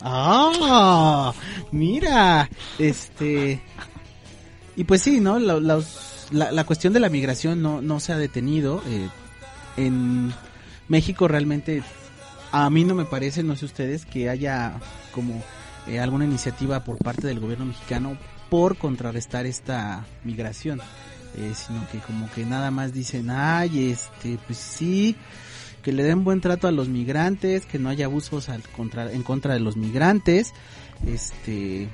[0.00, 1.32] Ah,
[1.70, 3.60] mira, este
[4.76, 5.38] y pues sí, ¿no?
[5.38, 8.82] Los- la, la cuestión de la migración no, no se ha detenido.
[8.86, 9.08] eh,
[9.76, 10.32] en
[10.88, 11.82] México realmente
[12.52, 14.74] a mí no me parece, no sé ustedes, que haya
[15.12, 15.42] como
[15.86, 18.16] eh, alguna iniciativa por parte del gobierno mexicano
[18.50, 20.80] por contrarrestar esta migración,
[21.36, 25.16] eh, sino que como que nada más dicen, ay, este, pues sí,
[25.82, 29.22] que le den buen trato a los migrantes, que no haya abusos al contra, en
[29.22, 30.52] contra de los migrantes,
[31.06, 31.88] este,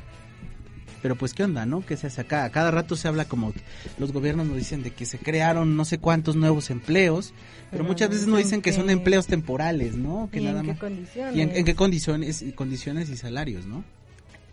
[1.03, 1.85] pero pues qué onda, ¿no?
[1.85, 2.45] ¿Qué se hace acá?
[2.45, 3.61] A cada rato se habla como que
[3.99, 7.33] los gobiernos nos dicen de que se crearon no sé cuántos nuevos empleos,
[7.71, 10.29] pero, Pero muchas veces nos dicen que son empleos temporales, ¿no?
[10.33, 10.79] Que ¿Y en nada qué más.
[10.79, 11.37] condiciones?
[11.37, 13.85] ¿Y en, en qué condiciones y condiciones y salarios, no?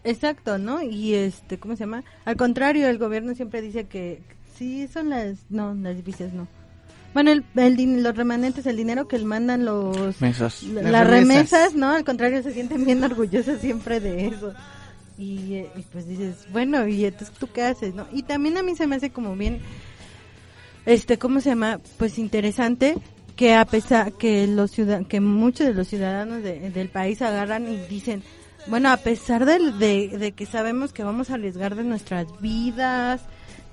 [0.04, 0.82] Exacto, ¿no?
[0.84, 2.04] Y este, ¿cómo se llama?
[2.26, 4.22] Al contrario, el gobierno siempre dice que
[4.58, 6.48] sí son las, no, las divisas no.
[7.14, 10.64] Bueno, el, el los remanentes, el dinero que mandan los Mesas.
[10.64, 11.52] la- Las las remesas.
[11.52, 11.92] remesas, ¿no?
[11.92, 14.54] Al contrario, se sienten bien orgullosos siempre de eso.
[15.18, 18.06] Y, eh, y pues dices, bueno, ¿y entonces tú qué haces, no?
[18.12, 19.60] Y también a mí se me hace como bien,
[20.86, 21.80] este, ¿cómo se llama?
[21.98, 22.96] Pues interesante
[23.36, 27.68] que a pesar que los ciudad que muchos de los ciudadanos de- del país agarran
[27.72, 28.24] y dicen,
[28.68, 29.60] bueno, a pesar de,
[30.18, 33.22] de que sabemos que vamos a arriesgar de nuestras vidas,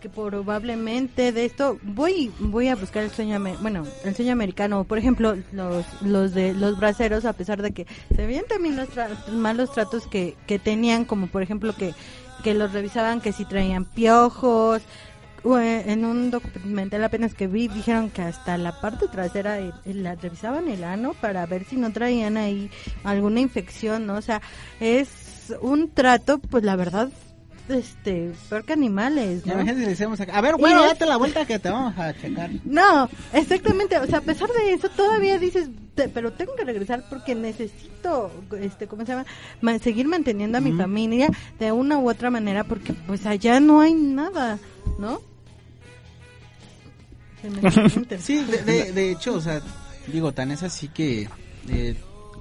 [0.03, 4.85] que probablemente de esto voy voy a buscar el sueño bueno el sueño americano.
[4.85, 8.89] Por ejemplo los los de los braceros a pesar de que se veían también los
[8.91, 11.95] tra- malos tratos que, que tenían como por ejemplo que
[12.43, 14.83] que los revisaban que si traían piojos.
[15.45, 20.15] En un documental apenas que vi dijeron que hasta la parte trasera eh, eh, la
[20.15, 22.71] revisaban el ano para ver si no traían ahí
[23.03, 24.41] alguna infección no o sea
[24.79, 27.09] es un trato pues la verdad
[27.69, 29.55] este peor que animales ¿no?
[30.21, 32.51] Acá, a ver, bueno, Y es- date la vuelta que te vamos a checar.
[32.65, 37.05] No, exactamente, o sea, a pesar de eso todavía dices, "Te- pero tengo que regresar
[37.09, 39.27] porque necesito, este, ¿cómo se llama?
[39.61, 43.81] Ma- seguir manteniendo a mi familia de una u otra manera porque pues allá no
[43.81, 44.59] hay nada,
[44.99, 45.21] ¿no?
[47.41, 48.21] Se me sienten.
[48.23, 49.61] Sí, de, de- de hecho, o sea,
[50.09, 51.29] digo, tan es así que,
[51.69, 51.97] eh,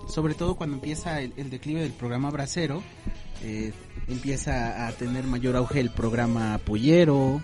[0.07, 2.83] sobre todo cuando empieza el, el declive del programa Bracero,
[3.43, 3.73] eh,
[4.07, 7.41] empieza a tener mayor auge el programa Pollero,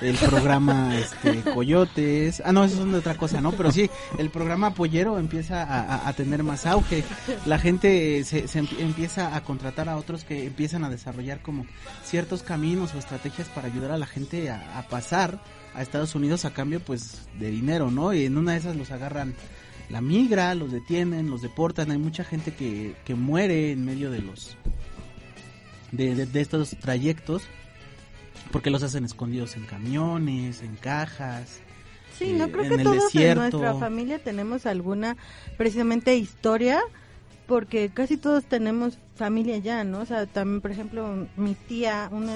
[0.00, 3.52] el programa este Coyotes, ah no, eso es otra cosa, ¿no?
[3.52, 7.02] Pero sí, el programa Pollero empieza a, a- a tener más auge,
[7.46, 11.66] la gente se, se empie- empieza a contratar a otros que empiezan a desarrollar como
[12.04, 15.42] ciertos caminos o estrategias para ayudar a la gente a, a pasar
[15.74, 18.12] a Estados Unidos a cambio pues de dinero, ¿no?
[18.14, 19.34] Y en una de esas los agarran
[19.90, 24.20] la migra, los detienen, los deportan, hay mucha gente que, que muere en medio de
[24.20, 24.56] los
[25.92, 27.42] de, de- de estos trayectos
[28.52, 31.60] porque los hacen escondidos en camiones, en cajas.
[32.18, 33.40] Sí, no eh, creo en que todos en desierto.
[33.40, 35.16] nuestra familia tenemos alguna
[35.56, 36.80] precisamente historia,
[37.46, 40.00] porque casi todos tenemos familia ya, ¿no?
[40.00, 42.34] O sea, también, por ejemplo, mi tía, una,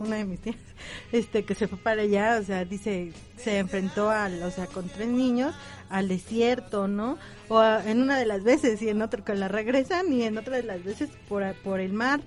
[0.00, 0.56] una de mis tías,
[1.12, 4.88] este, que se fue para allá, o sea, dice, se enfrentó al, o sea, con
[4.88, 5.54] tres niños
[5.88, 7.16] al desierto, ¿no?
[7.48, 10.36] O a- en una de las veces y en otra que la regresan y en
[10.38, 12.20] otra de las veces por, por el mar,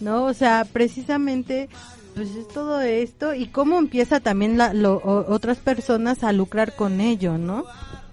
[0.00, 0.24] ¿no?
[0.24, 1.68] O sea, precisamente
[2.14, 6.74] pues es todo esto y cómo empieza también la, lo- o- otras personas a lucrar
[6.74, 7.64] con ello, ¿no?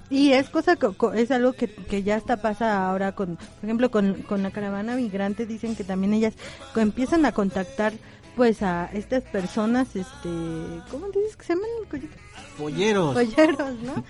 [0.09, 3.91] Y es cosa que es algo que, que ya está pasa ahora con, por ejemplo,
[3.91, 6.33] con, con la caravana migrante dicen que también ellas
[6.75, 7.91] empiezan a contactar
[8.37, 10.29] pues a estas personas, este,
[10.91, 11.69] ¿cómo dices que se llaman?
[11.89, 12.15] Polleros.
[13.15, 14.03] Polleros, ¿no?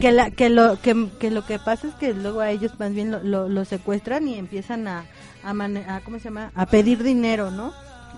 [0.00, 2.94] Que, la, que, lo, que, que lo que pasa es que luego a ellos más
[2.94, 5.04] bien lo, lo, lo secuestran y empiezan a,
[5.44, 6.50] a, mane- a, ¿cómo se llama?
[6.54, 7.72] A pedir dinero, ¿no?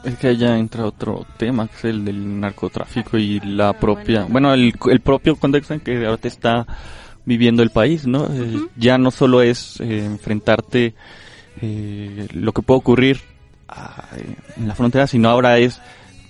[0.05, 4.53] Es que allá entra otro tema, que es el del narcotráfico y la propia, bueno,
[4.55, 6.67] el, el propio contexto en que ahorita está
[7.25, 8.27] viviendo el país, ¿no?
[8.27, 10.95] Eh, ya no solo es eh, enfrentarte
[11.61, 13.21] eh, lo que puede ocurrir
[13.69, 14.09] ah,
[14.57, 15.81] en la frontera, sino ahora es,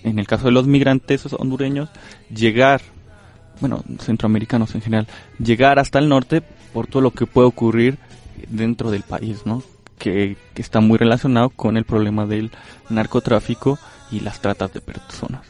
[0.05, 1.88] en el caso de los migrantes hondureños,
[2.34, 2.82] llegar,
[3.63, 5.07] bueno, centroamericanos en general,
[5.39, 6.43] llegar hasta el norte
[6.75, 7.97] por todo lo que puede ocurrir
[8.49, 9.63] dentro del país, ¿no?
[9.99, 12.51] Que, que está muy relacionado con el problema del
[12.91, 13.79] narcotráfico
[14.11, 15.47] y las tratas de personas.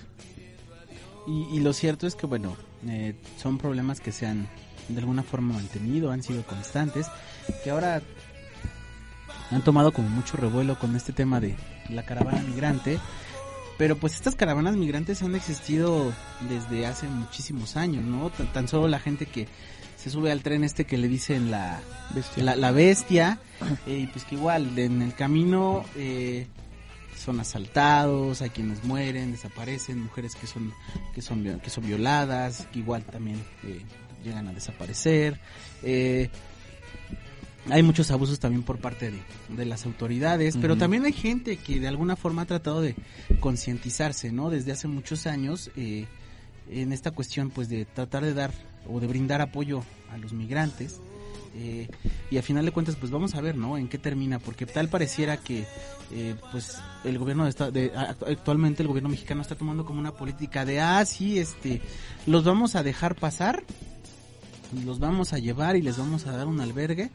[1.27, 2.55] Y, y lo cierto es que, bueno,
[2.87, 4.47] eh, son problemas que se han
[4.89, 7.07] de alguna forma mantenido, han sido constantes,
[7.65, 8.03] que ahora
[9.51, 11.57] han tomado como mucho revuelo con este tema de
[11.89, 12.99] la caravana migrante.
[13.83, 16.15] Pero pues estas caravanas migrantes han existido
[16.49, 18.31] desde hace muchísimos años, ¿no?
[18.31, 19.49] Tan, tan solo la gente que
[19.97, 21.81] se sube al tren este que le dicen la
[22.15, 22.45] Bestia.
[22.45, 23.41] la, la bestia,
[23.89, 26.47] eh, y pues que igual en el camino eh,
[27.19, 30.73] son asaltados, hay quienes mueren, desaparecen, mujeres que son
[31.13, 33.83] que son que son violadas, que igual también eh,
[34.23, 35.41] llegan a desaparecer.
[35.83, 36.31] eh,
[37.71, 39.19] hay muchos abusos también por parte de,
[39.57, 42.95] de las autoridades, pero también hay gente que de alguna forma ha tratado de
[43.41, 44.51] concientizarse, ¿no?
[44.51, 46.07] Desde hace muchos años eh,
[46.71, 48.53] en esta cuestión, pues de tratar de dar
[48.89, 51.01] o de brindar apoyo a los migrantes.
[51.55, 51.87] eh,
[52.31, 53.77] y a final de cuentas, pues vamos a ver, ¿no?
[53.77, 55.67] En qué termina, porque tal pareciera que,
[56.11, 60.13] eh, pues, el gobierno de, de act- actualmente el gobierno mexicano está tomando como una
[60.13, 61.83] política de, ah, sí, este,
[62.27, 63.65] los vamos a dejar pasar,
[64.87, 67.11] los vamos a llevar y les vamos a dar un albergue,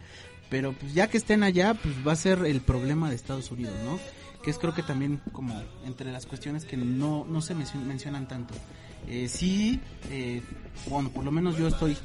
[0.50, 3.74] pero pues ya que estén allá, pues va a ser el problema de Estados Unidos,
[3.84, 4.00] ¿no?
[4.44, 8.28] Que es creo que también como entre las cuestiones que no, no se mencio- mencionan
[8.28, 8.54] tanto.
[9.08, 9.80] Eh, sí,
[10.10, 10.42] eh,
[10.90, 11.98] bueno, por lo menos yo estoy eh,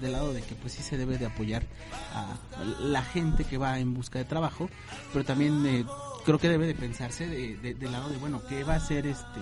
[0.00, 1.64] del lado de que pues sí se debe de apoyar
[2.14, 2.36] a
[2.82, 4.68] la gente que va en busca de trabajo,
[5.12, 5.84] pero también eh,
[6.24, 9.06] creo que debe de pensarse de- de- del lado de, bueno, ¿qué va a hacer
[9.06, 9.40] este?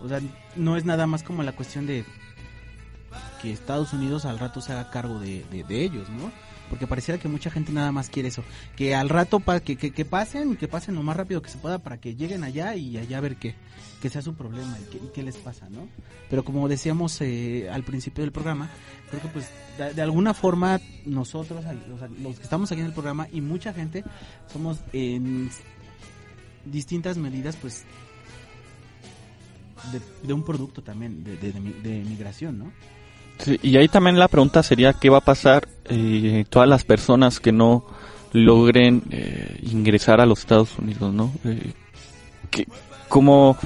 [0.00, 0.20] O sea,
[0.56, 2.04] no es nada más como la cuestión de
[3.40, 6.30] que Estados Unidos al rato se haga cargo de- de ellos, ¿no?
[6.70, 8.42] Porque pareciera que mucha gente nada más quiere eso,
[8.76, 11.58] que al rato pa, que, que, que pasen que pasen lo más rápido que se
[11.58, 13.54] pueda para que lleguen allá y allá ver qué,
[14.00, 15.88] qué sea su problema y qué, y qué les pasa, ¿no?
[16.30, 18.70] Pero como decíamos eh, al principio del programa,
[19.10, 19.48] creo que pues
[19.94, 21.64] de, alguna forma nosotros,
[22.22, 24.04] los que estamos aquí en el programa y mucha gente,
[24.52, 25.50] somos en
[26.64, 27.84] distintas medidas pues
[30.22, 32.72] de, un producto también de, de migración, ¿no?
[33.38, 37.40] Sí, y ahí también la pregunta sería qué va a pasar eh, todas las personas
[37.40, 37.84] que no
[38.32, 41.32] logren eh, ingresar a los Estados Unidos, ¿no?
[41.44, 41.72] Eh,
[42.50, 43.56] que, eh,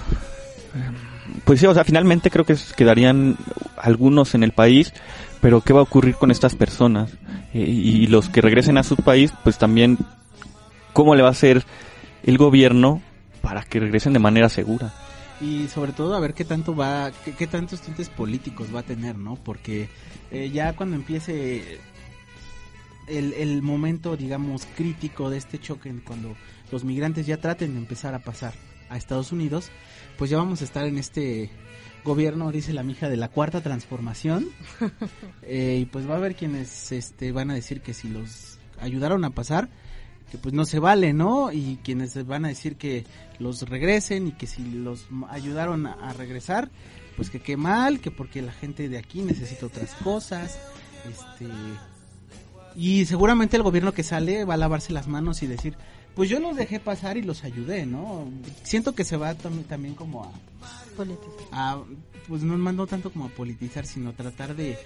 [1.44, 3.36] pues sí, o sea, finalmente creo que quedarían
[3.76, 4.92] algunos en el país,
[5.40, 7.10] pero qué va a ocurrir con estas personas
[7.54, 9.96] Eh, y los que regresen a su país, pues también
[10.92, 11.64] cómo le va a hacer
[12.24, 13.00] el gobierno
[13.40, 14.92] para que regresen de manera segura.
[15.40, 18.84] Y sobre todo a ver qué tanto va, qué, qué tantos tintes políticos va a
[18.84, 19.36] tener, ¿no?
[19.36, 19.88] Porque
[20.30, 21.78] eh, ya cuando empiece
[23.06, 26.36] el, el momento, digamos, crítico de este choque, en cuando
[26.70, 28.54] los migrantes ya traten de empezar a pasar
[28.88, 29.70] a Estados Unidos,
[30.16, 31.50] pues ya vamos a estar en este
[32.04, 34.48] gobierno, dice la mija, de la cuarta transformación.
[35.50, 39.24] Eh, y pues va a haber quienes este, van a decir que si los ayudaron
[39.24, 39.70] a pasar,
[40.30, 41.50] que pues no se vale, ¿no?
[41.52, 43.04] Y quienes van a decir que
[43.38, 46.70] los regresen y que si los ayudaron a, a regresar,
[47.16, 50.58] pues que qué mal, que porque la gente de aquí necesita otras cosas,
[51.08, 51.46] este
[52.76, 55.74] y seguramente el gobierno que sale va a lavarse las manos y decir,
[56.14, 58.28] pues yo los dejé pasar y los ayudé, ¿no?
[58.62, 60.30] Siento que se va tam- también como a
[61.52, 61.80] a,
[62.28, 64.78] pues no no tanto como a politizar, sino tratar de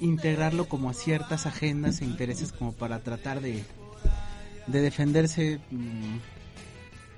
[0.00, 3.62] integrarlo como a ciertas agendas e intereses como para tratar de,
[4.66, 6.18] de defenderse, mm,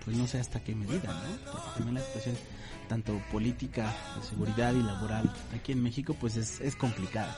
[0.04, 1.52] pues no sé hasta qué medida, ¿no?
[1.52, 2.36] Porque también la situación
[2.88, 7.34] tanto política, de seguridad y laboral aquí en México pues es, es complicada.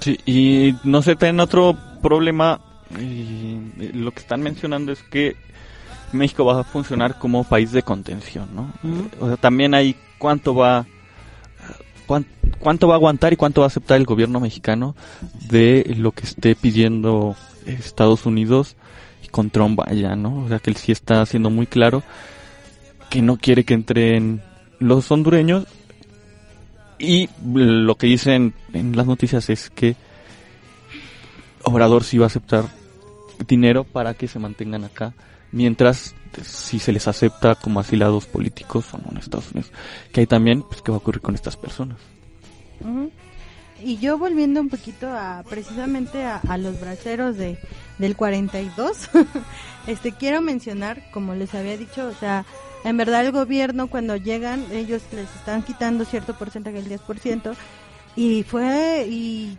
[0.00, 2.60] Sí, y no sé, también otro problema,
[2.98, 5.36] eh, lo que están mencionando es que
[6.12, 8.72] México va a funcionar como país de contención, ¿no?
[9.20, 10.86] O sea, también hay cuánto va
[12.58, 14.94] cuánto va a aguantar y cuánto va a aceptar el gobierno mexicano
[15.48, 17.36] de lo que esté pidiendo
[17.66, 18.76] Estados Unidos
[19.24, 20.44] y con Trump allá, ¿no?
[20.44, 22.02] O sea, que él sí está haciendo muy claro
[23.08, 24.42] que no quiere que entren
[24.78, 25.66] los hondureños
[26.98, 29.96] y lo que dicen en las noticias es que
[31.62, 32.64] Obrador sí va a aceptar
[33.46, 35.14] dinero para que se mantengan acá,
[35.50, 39.72] mientras si se les acepta como asilados políticos o no en Estados Unidos.
[40.12, 41.98] Que hay también, pues, ¿qué va a ocurrir con estas personas?
[43.82, 47.58] Y yo volviendo un poquito a precisamente a, a los braceros de
[47.98, 49.10] del 42,
[49.86, 52.46] este quiero mencionar, como les había dicho, o sea,
[52.82, 57.54] en verdad el gobierno cuando llegan, ellos les están quitando cierto porcentaje, el 10%,
[58.16, 59.58] y fue, y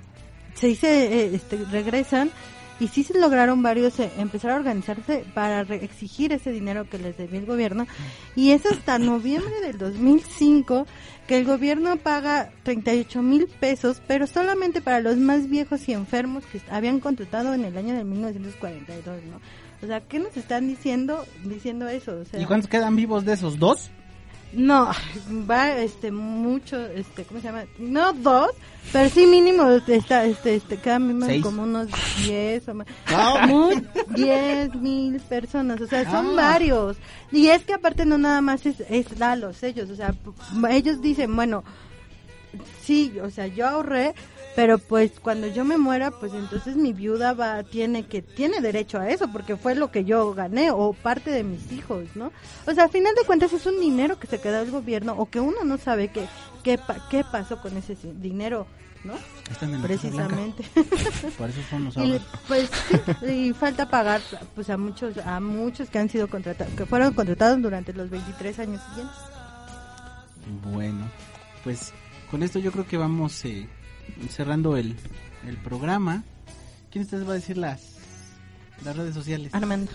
[0.56, 2.32] se dice, eh, este, regresan,
[2.82, 6.98] y sí se lograron varios eh, empezar a organizarse para re- exigir ese dinero que
[6.98, 7.88] les debía el gobierno,
[8.36, 10.86] y es hasta noviembre del 2005
[11.28, 16.44] que el gobierno paga 38 mil pesos, pero solamente para los más viejos y enfermos
[16.48, 19.40] que habían contratado en el año de 1942, ¿no?
[19.84, 22.22] O sea, ¿qué nos están diciendo diciendo eso?
[22.38, 23.90] ¿Y cuántos quedan vivos de esos dos?
[24.54, 24.92] No,
[25.50, 27.64] va este mucho, este, ¿cómo se llama?
[27.80, 28.52] No dos,
[28.92, 31.42] pero sí mínimo está, este, este, cada mismo Seis.
[31.44, 31.88] como unos
[32.26, 32.88] 10 o más.
[33.48, 33.82] Mu-
[34.16, 36.52] 10 mil personas, o sea, son Ah.
[36.52, 36.98] varios.
[37.32, 40.14] Y es que aparte no nada más es, es Lalos, ellos, o sea,
[40.70, 41.64] ellos dicen, bueno,
[42.84, 44.14] sí, o sea, yo ahorré,
[44.56, 49.00] pero pues cuando yo me muera, pues entonces mi viuda va tiene que tiene derecho
[49.00, 52.32] a eso porque fue lo que yo gané o parte de mis hijos, ¿no?
[52.66, 55.30] O sea, al final de cuentas es un dinero que se queda el gobierno o
[55.30, 56.28] que uno no sabe qué
[56.64, 56.80] qué
[57.10, 58.68] qué pasó con ese dinero,
[59.04, 59.14] ¿no?
[59.50, 59.82] Están en.
[59.82, 60.64] Precisamente.
[61.38, 62.70] Por eso son los Y pues
[63.22, 64.22] sí, y falta pagar
[64.54, 68.60] pues a muchos a muchos que han sido contratados que fueron contratados durante los 23
[68.60, 69.18] años siguientes.
[70.74, 71.06] Bueno,
[71.64, 71.94] pues
[72.30, 73.70] con esto yo creo que vamos eh,
[74.30, 74.96] cerrando el,
[75.48, 76.24] el programa.
[76.92, 77.98] ¿Quién ustedes va a decir las,
[78.84, 79.54] las redes sociales?
[79.54, 79.92] Armando.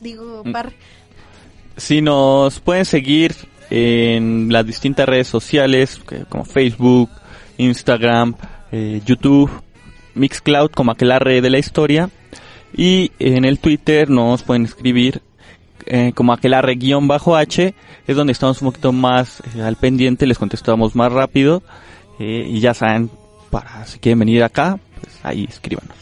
[0.00, 0.52] Digo, Mm.
[0.52, 0.72] Parre.
[1.76, 3.34] Si nos pueden seguir
[3.70, 7.10] en las distintas redes sociales como Facebook,
[7.58, 8.34] Instagram,
[8.72, 9.50] eh, YouTube,
[10.14, 12.10] Mixcloud como Aquelarre de la Historia
[12.76, 15.22] y en el Twitter nos pueden escribir
[15.86, 17.74] eh, como Aquelarre-H
[18.06, 21.62] es donde estamos un poquito más eh, al pendiente, les contestamos más rápido
[22.18, 23.10] eh, y ya saben,
[23.50, 25.96] para si quieren venir acá, pues ahí escríbanos.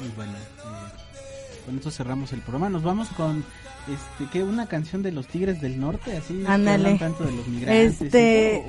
[0.00, 2.68] Y bueno, eh, con esto cerramos el programa.
[2.68, 3.44] Nos vamos con
[3.92, 6.98] este que una canción de los Tigres del Norte, así Ándale.
[6.98, 8.00] tanto de los migrantes.
[8.02, 8.64] Este,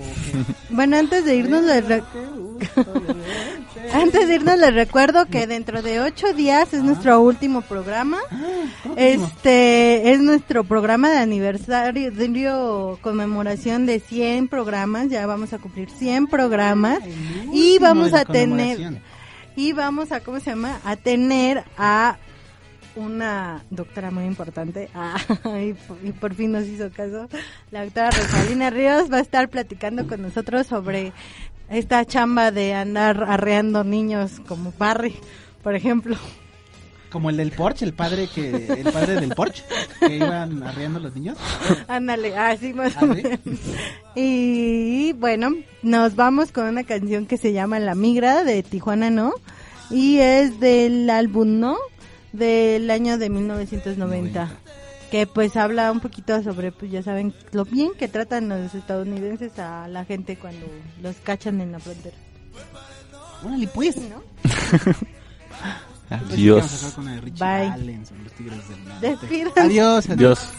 [0.70, 2.04] bueno, antes de irnos les re-
[3.94, 8.18] antes de irnos les recuerdo que dentro de ocho días es nuestro último programa.
[8.84, 9.26] ¿Cómo que último?
[9.28, 15.10] Este es nuestro programa de aniversario, de conmemoración de 100 programas.
[15.10, 17.00] Ya vamos a cumplir 100 programas
[17.54, 19.02] y vamos a tener
[19.56, 22.18] y vamos a cómo se llama a tener a
[22.96, 24.90] una doctora muy importante.
[24.94, 25.16] Ah,
[25.62, 27.28] y, por- y por fin nos hizo caso.
[27.72, 31.14] La doctora Rosalina Ríos va a estar platicando con nosotros sobre
[31.70, 35.16] esta chamba de andar arreando niños como Barry
[35.64, 36.16] por ejemplo.
[37.12, 39.64] Como el del Porsche, el padre que el padre del Porsche
[40.00, 41.38] que iban arreando los niños.
[41.88, 43.22] ándale así más Ah, o ¿sí?
[43.24, 43.40] menos.
[44.16, 45.50] Y bueno
[45.82, 49.34] nos vamos con una canción que se llama La Migra de Tijuana No
[49.90, 51.78] y es del álbum No
[52.34, 54.50] del año de 1990
[55.12, 59.58] que pues habla un poquito sobre pues ya saben lo bien que tratan los estadounidenses
[59.58, 60.68] a la gente cuando
[61.02, 62.16] los cachan en la frontera
[63.44, 63.96] Órale, pues.
[63.98, 64.24] ¿no?
[66.10, 66.96] Pues, Adiós.
[67.38, 68.00] Bye.
[69.00, 69.60] Despídanse.
[69.60, 70.10] Adiós.
[70.10, 70.50] Adiós.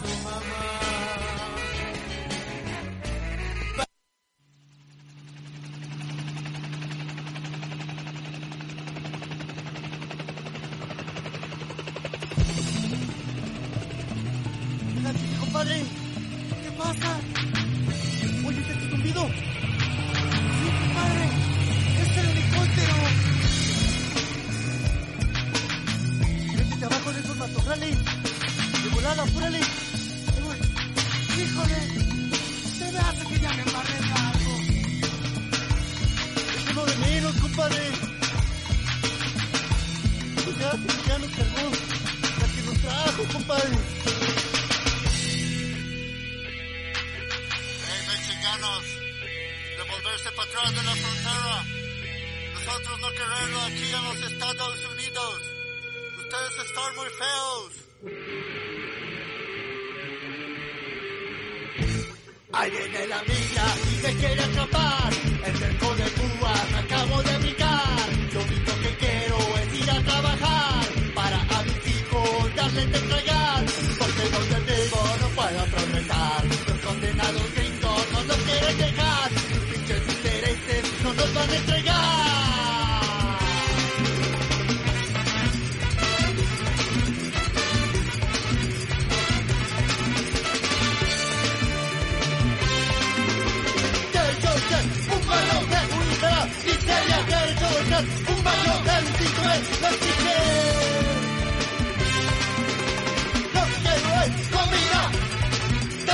[62.60, 65.10] Alguien en la mira y me quiere atrapar.
[65.46, 66.09] El mejor de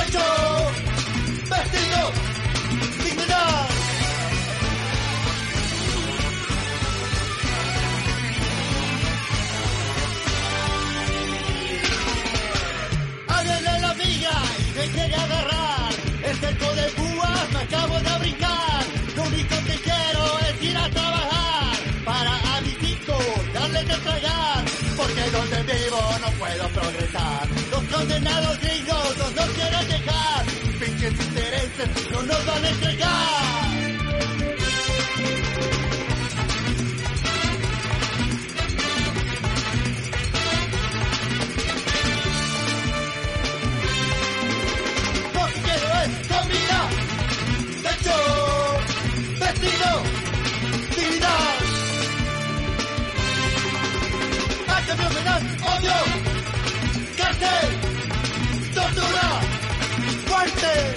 [0.07, 0.46] Roberto.
[31.77, 31.83] No
[32.23, 33.15] nos van a ya,
[45.33, 46.79] porque no es comida,
[47.83, 48.17] techo,
[49.39, 49.89] vestido,
[50.95, 51.35] diga,
[54.67, 55.19] hace no se
[55.61, 55.97] odio,
[57.17, 57.67] cárcel,
[58.73, 59.27] tortura,
[60.25, 60.96] fuerte.